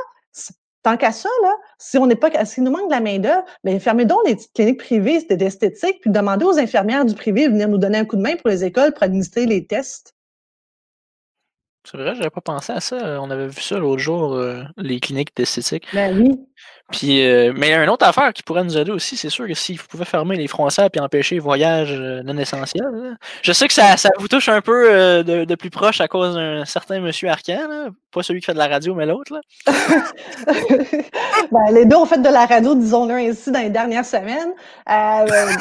[0.89, 3.79] Tant qu'à ça, là, si on n'est pas, s'il nous manque de la main-d'œuvre, bien,
[3.79, 7.77] fermez donc les cliniques privées d'esthétique, puis demandez aux infirmières du privé de venir nous
[7.77, 10.15] donner un coup de main pour les écoles pour administrer les tests.
[11.91, 13.19] C'est vrai, j'avais pas pensé à ça.
[13.23, 15.87] On avait vu ça l'autre jour, euh, les cliniques d'esthétique.
[15.95, 16.39] Ben oui.
[16.91, 19.75] Puis, euh, mais une autre affaire qui pourrait nous aider aussi, c'est sûr que si
[19.75, 23.75] vous pouvez fermer les frontières et empêcher les voyages euh, non essentiels, je sais que
[23.75, 27.91] ça, vous touche un peu euh, de, plus proche à cause d'un certain monsieur Arcan,
[28.11, 29.39] pas celui qui fait de la radio, mais l'autre.
[29.67, 29.75] ben,
[31.73, 34.55] les deux ont fait de la radio, disons-le ainsi, dans les dernières semaines.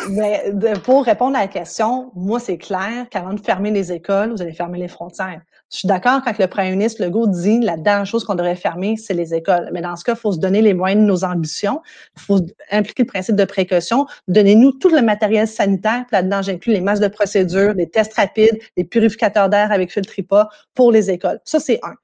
[0.09, 0.53] mais
[0.85, 4.53] pour répondre à la question, moi, c'est clair qu'avant de fermer les écoles, vous allez
[4.53, 5.41] fermer les frontières.
[5.71, 8.95] Je suis d'accord quand le premier ministre Legault dit la dernière chose qu'on devrait fermer,
[8.95, 9.69] c'est les écoles.
[9.73, 11.81] Mais dans ce cas, il faut se donner les moyens de nos ambitions.
[12.15, 12.39] Il faut
[12.71, 14.05] impliquer le principe de précaution.
[14.29, 16.05] Donnez-nous tout le matériel sanitaire.
[16.11, 20.13] Là-dedans, j'inclus les masses de procédures, les tests rapides, les purificateurs d'air avec filtre
[20.73, 21.41] pour les écoles.
[21.43, 21.95] Ça, c'est un.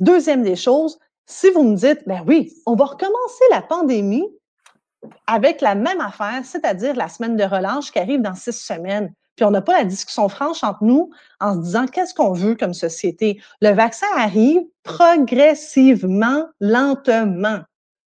[0.00, 4.26] Deuxième des choses, si vous me dites, ben oui, on va recommencer la pandémie
[5.26, 9.46] avec la même affaire, c'est-à-dire la semaine de relâche qui arrive dans six semaines puis
[9.46, 11.08] on n'a pas la discussion franche entre nous
[11.40, 13.40] en se disant qu'est-ce qu'on veut comme société?
[13.62, 17.60] Le vaccin arrive progressivement, lentement.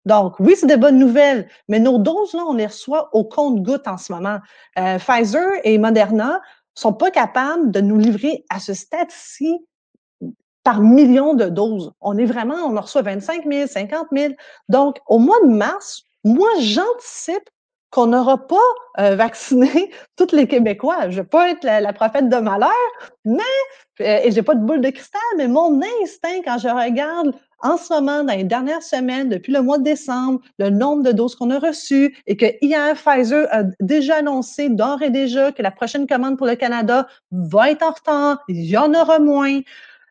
[0.05, 3.87] Donc, oui, c'est des bonnes nouvelles, mais nos doses, là, on les reçoit au compte-goutte
[3.87, 4.37] en ce moment.
[4.77, 6.39] Euh, Pfizer et Moderna
[6.75, 9.57] sont pas capables de nous livrer à ce stade-ci
[10.63, 11.93] par millions de doses.
[11.99, 14.33] On est vraiment, on en reçoit 25 000, 50 000.
[14.69, 17.49] Donc, au mois de mars, moi, j'anticipe
[17.93, 18.55] qu'on n'aura pas
[18.99, 21.09] euh, vacciné tous les Québécois.
[21.09, 22.71] Je ne vais pas être la, prophète de malheur,
[23.23, 23.43] mais,
[24.01, 27.77] euh, et j'ai pas de boule de cristal, mais mon instinct, quand je regarde en
[27.77, 31.35] ce moment, dans les dernières semaines, depuis le mois de décembre, le nombre de doses
[31.35, 35.71] qu'on a reçues et que hier, Pfizer a déjà annoncé d'ores et déjà que la
[35.71, 39.61] prochaine commande pour le Canada va être en retard, il y en aura moins.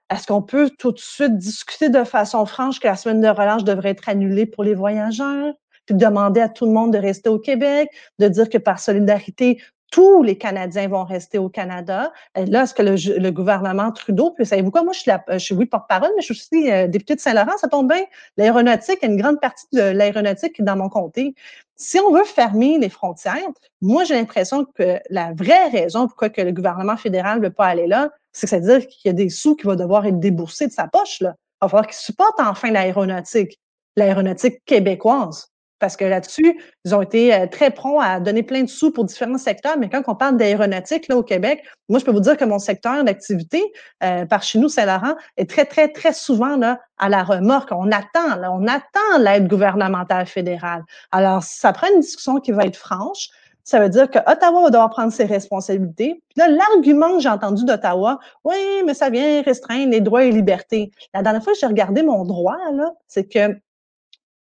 [0.08, 3.64] Est-ce qu'on peut tout de suite discuter de façon franche que la semaine de relâche
[3.64, 5.52] devrait être annulée pour les voyageurs?
[5.86, 9.58] Puis demander à tout le monde de rester au Québec, de dire que par solidarité,
[9.92, 12.12] tous les Canadiens vont rester au Canada.
[12.34, 15.54] Là, est-ce que le, gouvernement Trudeau, puis savez-vous quoi, moi, je suis, la, je suis
[15.54, 18.02] oui porte-parole, mais je suis aussi euh, députée de Saint-Laurent, ça tombe bien.
[18.38, 21.34] L'aéronautique, il y a une grande partie de l'aéronautique dans mon comté.
[21.76, 23.36] Si on veut fermer les frontières,
[23.82, 27.66] moi, j'ai l'impression que la vraie raison pourquoi que le gouvernement fédéral ne veut pas
[27.66, 30.06] aller là, c'est que ça veut dire qu'il y a des sous qui vont devoir
[30.06, 31.20] être déboursés de sa poche.
[31.20, 31.34] Là.
[31.60, 33.58] Il va falloir qu'il supporte enfin l'aéronautique,
[33.96, 35.51] l'aéronautique québécoise.
[35.82, 39.04] Parce que là-dessus, ils ont été euh, très prompts à donner plein de sous pour
[39.04, 39.76] différents secteurs.
[39.76, 42.60] Mais quand on parle d'aéronautique là au Québec, moi, je peux vous dire que mon
[42.60, 43.60] secteur d'activité,
[44.04, 47.70] euh, par chez nous, Saint-Laurent, est très, très, très souvent là, à la remorque.
[47.72, 50.84] On attend, là, on attend l'aide gouvernementale fédérale.
[51.10, 53.30] Alors, ça prend une discussion qui va être franche.
[53.64, 56.22] Ça veut dire que Ottawa va devoir prendre ses responsabilités.
[56.28, 58.54] Puis là, l'argument que j'ai entendu d'Ottawa, oui,
[58.86, 60.92] mais ça vient restreindre les droits et libertés.
[61.12, 63.56] La dernière fois que j'ai regardé mon droit, là, c'est que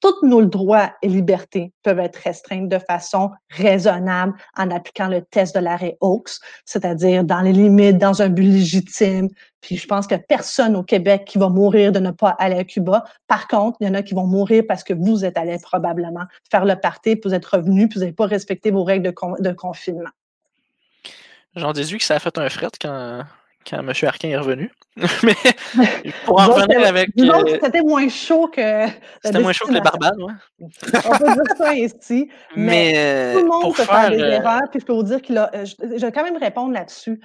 [0.02, 5.54] tous nos droits et libertés peuvent être restreints de façon raisonnable en appliquant le test
[5.54, 9.28] de l'arrêt Oaks, c'est-à-dire dans les limites, dans un but légitime.
[9.60, 12.64] Puis je pense que personne au Québec qui va mourir de ne pas aller à
[12.64, 13.04] Cuba.
[13.28, 16.24] Par contre, il y en a qui vont mourir parce que vous êtes allés probablement
[16.50, 19.42] faire le party, puis vous êtes revenu, puis vous n'avez pas respecté vos règles de,
[19.42, 20.10] de confinement.
[21.54, 23.22] J'en déduis que ça a fait un fret quand,
[23.68, 23.92] quand M.
[24.02, 24.70] Arquin est revenu.
[25.22, 25.34] Mais
[26.24, 27.10] pour en revenir avec.
[27.18, 28.86] Euh, c'était moins chaud que.
[29.24, 30.32] C'était moins chaud que les barbares, oui.
[30.60, 32.28] On peut dire ça ainsi.
[32.56, 34.62] Mais, euh, tout le monde peut faire, des euh, erreurs.
[34.70, 35.50] Puis je peux vous dire qu'il a.
[35.64, 37.20] Je, vais quand même répondre là-dessus.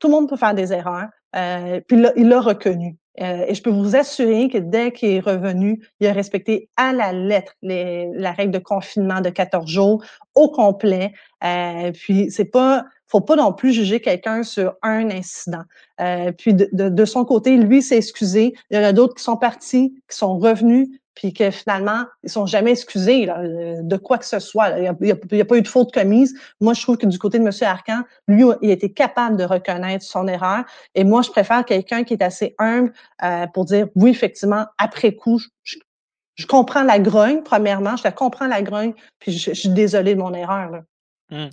[0.00, 1.08] tout le monde peut faire des erreurs.
[1.32, 2.96] puis il l'a reconnu.
[3.20, 6.92] Euh, et je peux vous assurer que dès qu'il est revenu, il a respecté à
[6.92, 10.04] la lettre la règle de confinement de 14 jours
[10.34, 11.12] au complet.
[11.44, 15.62] Euh, puis c'est pas, faut pas non plus juger quelqu'un sur un incident.
[16.00, 18.54] Euh, puis de, son côté, lui s'est excusé.
[18.70, 20.88] Il y en a d'autres qui sont partis, qui sont revenus,
[21.18, 24.78] puis que finalement, ils sont jamais excusés là, de quoi que ce soit.
[24.78, 26.32] Il n'y a, pas eu de faute commise.
[26.60, 27.50] Moi, je trouve que du côté de M.
[27.62, 30.62] Arcan, lui, il a été capable de reconnaître son erreur.
[30.94, 32.92] Et moi, je préfère quelqu'un qui est assez humble
[33.24, 38.46] euh, pour dire, oui, effectivement, après coup, je, comprends la grogne, premièrement, je la comprends
[38.46, 40.70] la grogne, puis je, suis désolé de mon erreur.
[40.70, 40.82] Là.
[41.30, 41.50] Mmh.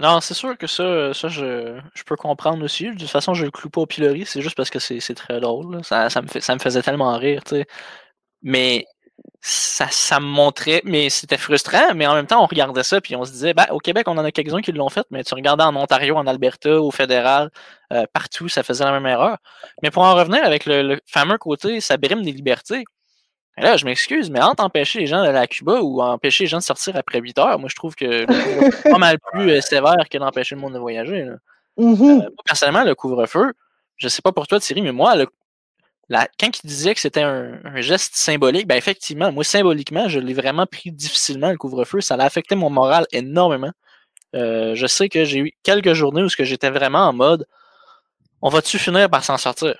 [0.00, 2.90] Non, c'est sûr que ça, ça je, je, peux comprendre aussi.
[2.90, 5.38] De toute façon, je le cloue pas au pilori, c'est juste parce que c'est très
[5.38, 5.84] drôle.
[5.84, 7.66] Ça, ça, me ça me faisait tellement rire, tu sais.
[8.42, 8.86] Mais
[9.42, 13.16] ça, ça me montrait, mais c'était frustrant, mais en même temps, on regardait ça, puis
[13.16, 15.34] on se disait, bah, au Québec, on en a quelques-uns qui l'ont fait, mais tu
[15.34, 17.50] regardais en Ontario, en Alberta, au fédéral,
[17.92, 19.38] euh, partout, ça faisait la même erreur.
[19.82, 22.84] Mais pour en revenir avec le, le fameux côté, ça brime des libertés.
[23.56, 26.48] Et là, je m'excuse, mais entre empêcher les gens d'aller à Cuba ou empêcher les
[26.48, 29.60] gens de sortir après 8 heures, moi, je trouve que c'est pas mal plus euh,
[29.60, 31.24] sévère que d'empêcher le monde de voyager.
[31.24, 31.36] Là.
[31.76, 32.24] Mm -hmm.
[32.24, 33.52] euh, personnellement, le couvre-feu,
[33.96, 35.26] je sais pas pour toi, Thierry, mais moi, le,
[36.10, 40.66] quand il disait que c'était un, geste symbolique, ben effectivement, moi, symboliquement, je l'ai vraiment
[40.66, 42.00] pris difficilement, le couvre-feu.
[42.00, 43.72] Ça a affecté mon moral énormément.
[44.34, 47.46] Euh, je sais que j'ai eu quelques journées où j'étais vraiment en mode
[48.42, 49.74] on va-tu finir par s'en sortir?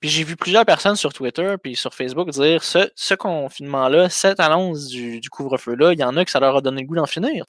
[0.00, 4.88] Puis j'ai vu plusieurs personnes sur Twitter puis sur Facebook dire ce, confinement-là, cette annonce
[4.88, 7.44] du, couvre-feu-là, il y en a que ça leur a donné le goût d'en finir.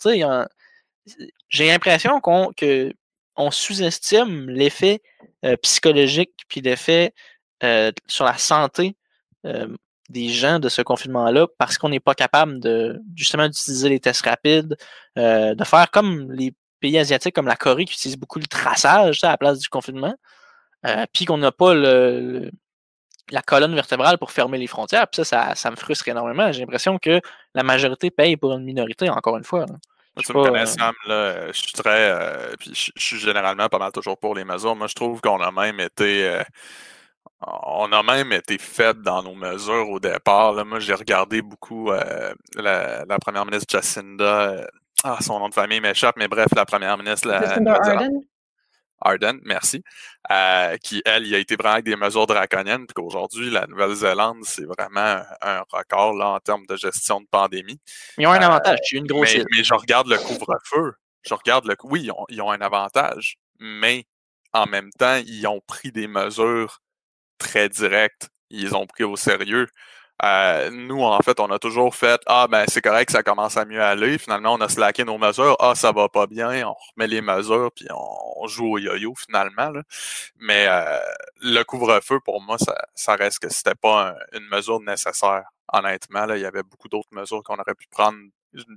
[1.49, 5.01] J'ai l'impression qu'on sous-estime l'effet
[5.45, 7.13] euh, psychologique puis l'effet
[7.63, 8.95] euh, sur la santé
[9.45, 9.67] euh,
[10.09, 14.25] des gens de ce confinement-là parce qu'on n'est pas capable de justement d'utiliser les tests
[14.25, 14.77] rapides,
[15.17, 19.23] euh, de faire comme les pays asiatiques comme la Corée qui utilisent beaucoup le traçage
[19.23, 20.15] à la place du confinement,
[21.13, 22.51] puis qu'on n'a pas le, le,
[23.31, 25.07] la colonne vertébrale pour fermer les frontières.
[25.07, 26.51] Puis ça, ça, ça me frustre énormément.
[26.51, 27.21] J'ai l'impression que
[27.55, 29.61] la majorité paye pour une minorité, encore une fois.
[29.61, 29.75] Là.
[30.15, 32.11] Moi, tu me connais, Sam, là, je suis très.
[32.11, 34.75] Euh, puis je, je, suis généralement pas mal toujours pour les mesures.
[34.75, 36.27] Moi, je trouve qu'on a même été.
[36.27, 36.43] Euh,
[37.45, 40.53] on a même été fait dans nos mesures au départ.
[40.53, 40.63] Là.
[40.63, 44.51] Moi, j'ai regardé beaucoup euh, la, la, première ministre Jacinda.
[44.51, 44.65] Euh,
[45.03, 47.27] ah, son nom de famille m'échappe, mais bref, la première ministre.
[47.27, 48.21] La, Jacinda Ardern.
[49.03, 49.83] Arden, merci,
[50.31, 54.43] euh, qui, elle, il a été vraiment avec des mesures draconiennes, puis qu'aujourd'hui, la Nouvelle-Zélande,
[54.43, 57.79] c'est vraiment un record là, en termes de gestion de pandémie.
[58.17, 60.93] Ils ont un avantage, c'est une grosse mais, mais, je regarde le couvre-feu.
[61.23, 61.75] Je regarde le.
[61.83, 64.05] Oui, ils ont, ils ont un avantage, mais
[64.53, 66.79] en même temps, ils ont pris des mesures
[67.37, 68.29] très directes.
[68.49, 69.67] Ils ont pris au sérieux.
[70.23, 73.65] Euh, nous, en fait, on a toujours fait Ah, ben c'est correct, ça commence à
[73.65, 74.17] mieux aller.
[74.17, 75.57] Finalement, on a slacké nos mesures.
[75.59, 76.67] Ah, ça va pas bien.
[76.67, 79.69] On remet les mesures, puis on, joue au yo-yo finalement.
[79.71, 79.81] Là.
[80.37, 80.99] Mais euh,
[81.41, 85.45] le couvre-feu, pour moi, ça, ça reste que c'était pas un, une mesure nécessaire.
[85.71, 88.17] Honnêtement, là, il y avait beaucoup d'autres mesures qu'on aurait pu prendre,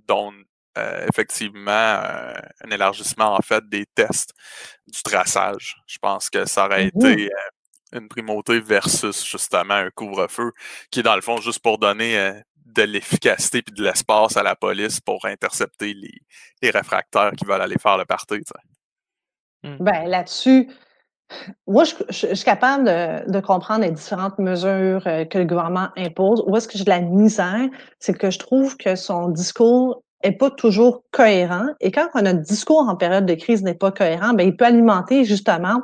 [0.09, 0.32] dont
[0.78, 4.34] euh, effectivement euh, un élargissement en fait des tests
[4.86, 5.76] du traçage.
[5.86, 7.07] Je pense que ça aurait mmh.
[7.07, 7.36] été euh,
[7.97, 10.53] une primauté versus justement un couvre-feu
[10.90, 12.32] qui est dans le fond juste pour donner euh,
[12.66, 16.20] de l'efficacité puis de l'espace à la police pour intercepter les,
[16.62, 18.40] les, réfractaires qui veulent aller faire le party.
[19.62, 19.76] Mmh.
[19.80, 20.68] Ben là-dessus,
[21.66, 25.44] moi, je, je, je, suis capable de, de, comprendre les différentes mesures euh, que le
[25.44, 26.42] gouvernement impose.
[26.47, 27.68] Où est-ce que j'ai de la misère?
[27.99, 31.66] C'est que je trouve que son discours est pas toujours cohérent.
[31.80, 34.57] Et quand on a un discours en période de crise n'est pas cohérent, ben, il
[34.57, 35.82] peut alimenter justement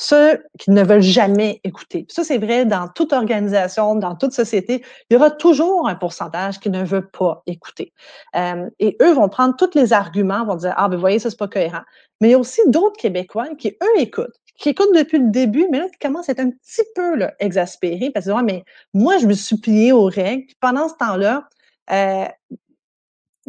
[0.00, 2.06] ceux qui ne veulent jamais écouter.
[2.08, 4.82] Ça, c'est vrai dans toute organisation, dans toute société.
[5.10, 7.92] Il y aura toujours un pourcentage qui ne veut pas écouter.
[8.34, 11.38] Euh, et eux vont prendre tous les arguments, vont dire, ah, ben, voyez, ça, c'est
[11.38, 11.82] pas cohérent.
[12.20, 15.66] Mais il y a aussi d'autres Québécois qui, eux, écoutent qui écoutent depuis le début,
[15.70, 18.64] mais là, qui commencent à être un petit peu là, exaspérés parce que, ouais, mais
[18.92, 20.44] moi, je me suis plié aux règles.
[20.46, 21.48] Puis pendant ce temps-là,
[21.90, 22.26] euh,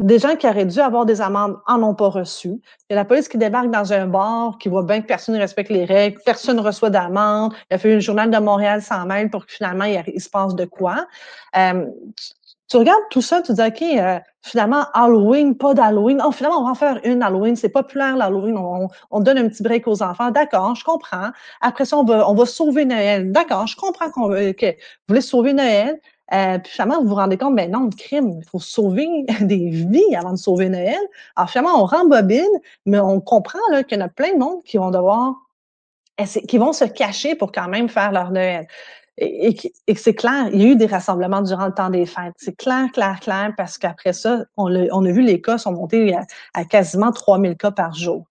[0.02, 2.48] des gens qui auraient dû avoir des amendes en ont pas reçu.
[2.48, 5.34] Il y a la police qui débarque dans un bar, qui voit bien que personne
[5.34, 7.54] ne respecte les règles, personne ne reçoit d'amende.
[7.70, 10.54] Il a fait le journal de Montréal sans mail pour que finalement il, se passe
[10.54, 11.06] de quoi.
[11.56, 11.86] Euh,
[12.16, 16.20] tu, tu, regardes tout ça, tu dis OK, euh, finalement Halloween, pas d'Halloween.
[16.24, 19.48] Oh, finalement on va en faire une Halloween, c'est populaire l'Halloween, on, on, donne un
[19.48, 20.30] petit break aux enfants.
[20.30, 21.30] D'accord, je comprends.
[21.60, 23.30] Après ça on va on va sauver Noël.
[23.30, 24.74] D'accord, je comprends qu'on veut que vous
[25.08, 26.00] voulez sauver Noël.
[26.32, 29.06] Euh, puis finalement, vous vous rendez compte, ben non, de crime, il faut sauver
[29.40, 30.98] des vies avant de sauver Noël.
[31.36, 34.78] Alors finalement, on rembobine, mais on comprend qu'il y en a plein de monde qui
[34.78, 35.34] vont devoir,
[36.48, 38.66] qui vont se cacher pour quand même faire leur Noël.
[39.18, 42.06] Et, et, et c'est clair, il y a eu des rassemblements durant le temps des
[42.06, 42.32] fêtes.
[42.38, 46.24] C'est clair, clair, clair, parce qu'après ça, on a, vu les cas sont montés à,
[46.54, 48.24] à quasiment 3000 cas par jour.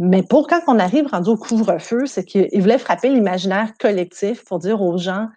[0.00, 4.58] Mais pour quand on arrive rendu au couvre-feu, c'est qu'il voulait frapper l'imaginaire collectif pour
[4.58, 5.28] dire aux gens,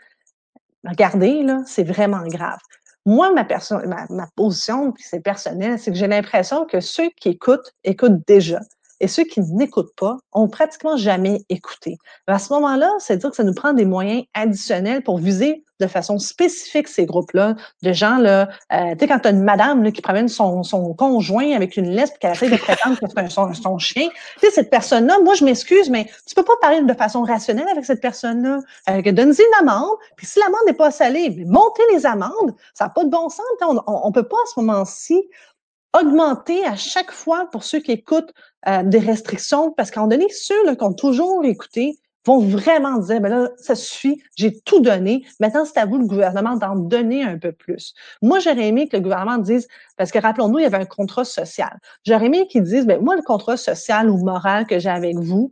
[0.84, 2.60] regardez, là, c'est vraiment grave.
[3.06, 8.26] Moi, ma, position, puis c'est personnel, c'est que j'ai l'impression que ceux qui écoutent, écoutent
[8.28, 8.62] déjà.
[9.02, 11.98] Et ceux qui n'écoutent pas ont pratiquement jamais écouté.
[12.28, 16.18] À ce moment-là, c'est-à-dire que ça nous prend des moyens additionnels pour viser de façon
[16.18, 19.92] spécifique ces groupes-là, de gens, là, euh, tu sais, quand tu as une madame là,
[19.92, 23.54] qui promène son, son conjoint avec une liste qu'elle essaie de prétendre que c'est son,
[23.54, 24.08] son, chien,
[24.40, 27.68] tu sais, cette personne-là, moi, je m'excuse, mais tu peux pas parler de façon rationnelle
[27.70, 28.60] avec cette personne-là.
[28.90, 32.90] Euh, Donne-y une amende, puis si l'amende n'est pas salée, montez les amendes, ça n'a
[32.90, 33.46] pas de bon sens.
[33.62, 35.22] On ne peut pas à ce moment-ci
[36.00, 38.34] augmenter à chaque fois pour ceux qui écoutent
[38.68, 43.20] euh, des restrictions, parce moment donné, ceux là, qui ont toujours écouté vont vraiment dire,
[43.20, 45.26] ben là, ça suffit, j'ai tout donné.
[45.40, 47.94] Maintenant, c'est à vous, le gouvernement, d'en donner un peu plus.
[48.22, 49.68] Moi, j'aurais aimé que le gouvernement dise,
[49.98, 51.78] parce que rappelons-nous, il y avait un contrat social.
[52.06, 55.52] J'aurais aimé qu'ils disent, ben moi, le contrat social ou moral que j'ai avec vous,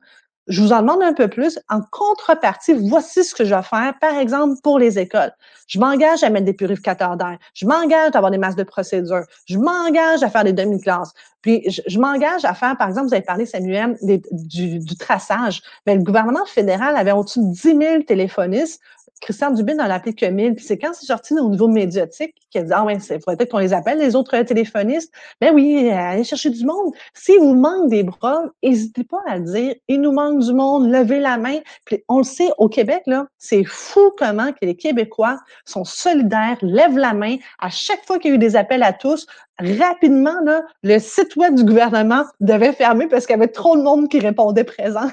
[0.51, 1.57] je vous en demande un peu plus.
[1.69, 5.31] En contrepartie, voici ce que je vais faire, par exemple, pour les écoles.
[5.67, 7.37] Je m'engage à mettre des purificateurs d'air.
[7.53, 9.23] Je m'engage à avoir des masses de procédures.
[9.45, 11.13] Je m'engage à faire des demi-classes.
[11.41, 15.61] Puis, je, m'engage à faire, par exemple, vous avez parlé, Samuel, du, du, traçage.
[15.87, 18.81] Mais le gouvernement fédéral avait au-dessus de 10 000 téléphonistes
[19.21, 20.55] Christian Dubin en a appelé que 1000.
[20.55, 23.37] Puis c'est quand c'est sorti au niveau médiatique qu'il a dit Ah ouais, il faudrait
[23.37, 25.13] peut-être qu'on les appelle, les autres téléphonistes.
[25.39, 26.93] Ben oui, allez chercher du monde.
[27.13, 29.75] S'il vous manque des bras, n'hésitez pas à le dire.
[29.87, 31.59] Il nous manque du monde, levez la main.
[31.85, 36.57] Puis on le sait, au Québec, là, c'est fou comment que les Québécois sont solidaires,
[36.61, 37.37] lèvent la main.
[37.59, 39.27] À chaque fois qu'il y a eu des appels à tous,
[39.59, 43.83] rapidement, là, le site web du gouvernement devait fermer parce qu'il y avait trop de
[43.83, 45.11] monde qui répondait présent.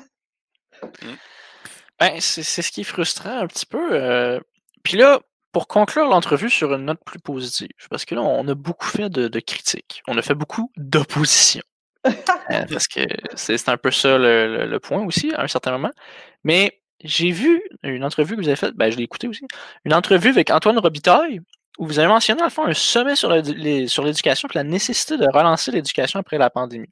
[0.82, 1.08] Mmh.
[2.00, 3.92] Ben, c'est ce qui est frustrant un petit peu.
[3.92, 4.38] Euh,
[4.84, 5.20] puis là,
[5.52, 9.08] pour conclure l'entrevue sur une note plus positive, parce que là, on a beaucoup fait
[9.08, 10.02] de, critiques.
[10.06, 11.62] On a fait beaucoup d'opposition.
[12.50, 13.00] Euh, parce que
[13.34, 15.90] c'est un peu ça le, point aussi, à un certain moment.
[16.44, 19.44] Mais j'ai vu une entrevue que vous avez faite, ben, je l'ai écouté aussi,
[19.84, 21.40] une entrevue avec Antoine Robitaille,
[21.78, 25.26] où vous avez mentionné, à le fond, un sommet sur l'éducation et la nécessité de
[25.30, 26.88] relancer l'éducation après la pandémie.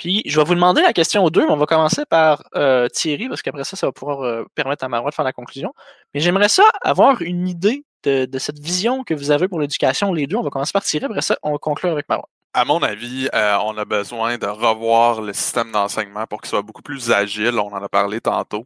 [0.00, 2.88] Puis, je vais vous demander la question aux deux, mais on va commencer par euh,
[2.88, 5.74] Thierry, parce qu'après ça, ça va pouvoir euh, permettre à Marois de faire la conclusion.
[6.14, 10.14] Mais j'aimerais ça avoir une idée de, de, cette vision que vous avez pour l'éducation,
[10.14, 10.36] les deux.
[10.36, 13.28] On va commencer par Thierry, après ça, on va conclure avec Marois à mon avis,
[13.34, 17.58] euh, on a besoin de revoir le système d'enseignement pour qu'il soit beaucoup plus agile.
[17.58, 18.64] On en a parlé tantôt.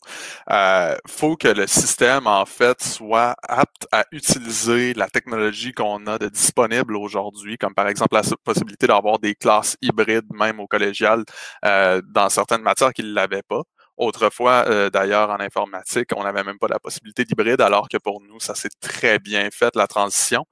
[0.48, 6.06] Il euh, faut que le système, en fait, soit apte à utiliser la technologie qu'on
[6.06, 10.66] a de disponible aujourd'hui, comme par exemple la possibilité d'avoir des classes hybrides, même au
[10.66, 11.24] collégial,
[11.64, 13.62] euh, dans certaines matières qu'il ne l'avaient pas.
[13.96, 18.20] Autrefois, euh, d'ailleurs, en informatique, on n'avait même pas la possibilité d'hybride, alors que pour
[18.20, 20.44] nous, ça s'est très bien fait, la transition.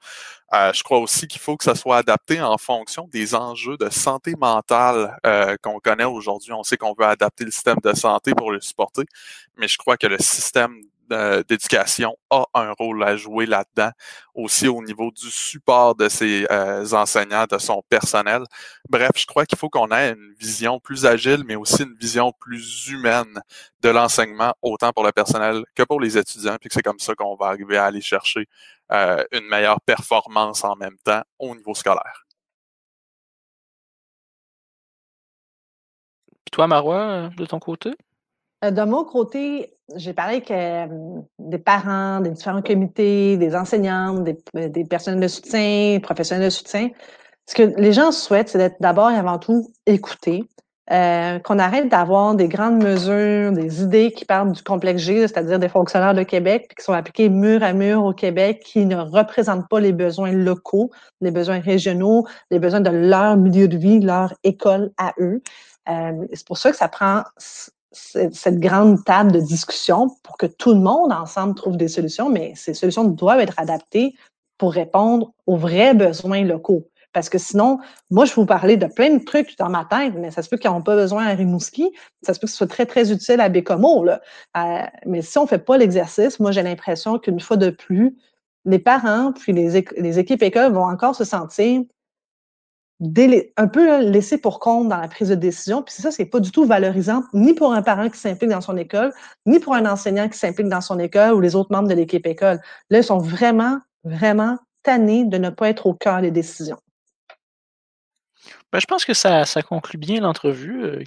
[0.55, 3.89] Euh, je crois aussi qu'il faut que ça soit adapté en fonction des enjeux de
[3.91, 6.53] santé mentale euh, qu'on connaît aujourd'hui.
[6.53, 9.05] On sait qu'on veut adapter le système de santé pour le supporter,
[9.57, 10.81] mais je crois que le système
[11.49, 13.91] d'éducation a un rôle à jouer là-dedans,
[14.35, 18.43] aussi au niveau du support de ses euh, enseignants, de son personnel.
[18.89, 22.33] Bref, je crois qu'il faut qu'on ait une vision plus agile, mais aussi une vision
[22.33, 23.41] plus humaine
[23.81, 27.15] de l'enseignement, autant pour le personnel que pour les étudiants, puis que c'est comme ça
[27.15, 28.49] qu'on va arriver à aller chercher
[28.93, 32.27] euh, une meilleure performance en même temps au niveau scolaire.
[36.53, 37.95] Toi, Marois, de ton côté?
[38.65, 40.87] Euh, de mon côté, j'ai parlé avec euh,
[41.39, 46.51] des parents, des différents comités, des enseignantes, des, euh, des personnels de soutien, professionnels de
[46.51, 46.91] soutien.
[47.47, 50.45] Ce que les gens souhaitent, c'est d'être d'abord et avant tout écoutés,
[50.89, 55.71] qu'on arrête d'avoir des grandes mesures, des idées qui parlent du complexe G, c'est-à-dire des
[55.71, 59.81] fonctionnaires de Québec, qui sont appliqués mur à mur au Québec, qui ne représentent pas
[59.81, 60.91] les besoins locaux,
[61.23, 65.41] les besoins régionaux, les besoins de leur milieu de vie, leur école à eux.
[65.87, 67.23] c'est pour ça que ça prend
[67.93, 72.53] cette grande table de discussion pour que tout le monde ensemble trouve des solutions, mais
[72.57, 74.15] ces solutions doivent être adaptées
[74.59, 76.89] pour répondre aux vrais besoins locaux.
[77.13, 77.79] Parce que sinon,
[78.11, 80.57] moi, je vous parlais de plein de trucs dans ma tête, mais ça se peut
[80.57, 81.93] qu'ils n'ont pas besoin à Rimouski.
[82.23, 84.05] Ça se peut que ce soit très, très utile à Bécomo.
[84.05, 84.21] Là.
[84.57, 88.17] Euh, mais si on ne fait pas l'exercice, moi, j'ai l'impression qu'une fois de plus,
[88.65, 91.83] les parents puis les, les équipes écoles vont encore se sentir
[93.57, 95.83] un peu laissé pour compte dans la prise de décision.
[95.83, 98.77] Puis ça, c'est pas du tout valorisant, ni pour un parent qui s'implique dans son
[98.77, 99.13] école,
[99.47, 102.27] ni pour un enseignant qui s'implique dans son école ou les autres membres de l'équipe
[102.27, 102.61] école.
[102.91, 106.79] Là, ils sont vraiment, vraiment tannés de ne pas être au cœur des décisions.
[108.73, 110.85] Ben, je pense que ça, ça conclut bien l'entrevue.
[110.85, 111.03] Euh.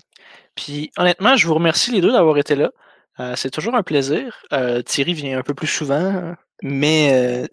[0.55, 2.71] Puis honnêtement, je vous remercie les deux d'avoir été là.
[3.19, 4.41] Euh, c'est toujours un plaisir.
[4.53, 7.47] Euh, Thierry vient un peu plus souvent, mais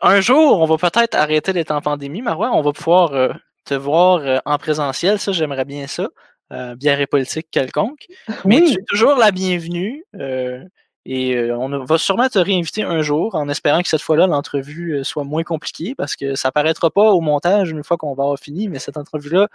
[0.00, 2.50] un jour, on va peut-être arrêter d'être en pandémie, Marois.
[2.52, 3.38] On va pouvoir
[3.68, 6.08] te voir en présentiel, ça, j'aimerais bien ça.
[6.52, 8.06] euh, bière et politique quelconque.
[8.44, 10.04] Mais tu es toujours la bienvenue.
[10.18, 10.64] Euh,
[11.04, 15.04] et euh, on va sûrement te réinviter un jour en espérant que cette fois-là, l'entrevue
[15.04, 18.38] soit moins compliquée parce que ça paraîtra pas au montage une fois qu'on va avoir
[18.38, 19.48] fini, mais cette entrevue-là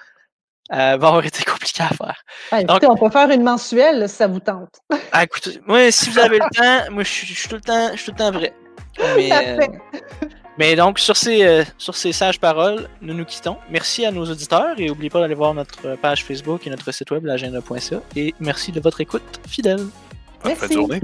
[0.70, 2.24] va avoir été compliquée à faire.
[2.52, 4.80] Ah, écoutez, on peut faire une mensuelle si ça vous tente.
[5.12, 7.98] ah, écoutez, moi, si vous avez le temps, moi, je suis tout le temps, je
[7.98, 8.54] suis tout le temps vrai.
[9.16, 9.58] Mais,
[10.58, 13.58] mais donc, sur ces, euh, sur ces sages paroles, nous nous quittons.
[13.70, 17.12] Merci à nos auditeurs et n'oubliez pas d'aller voir notre page Facebook et notre site
[17.12, 18.02] web, l'agenda.ca.
[18.16, 19.82] Et merci de votre écoute fidèle.
[20.44, 21.02] Bonne journée.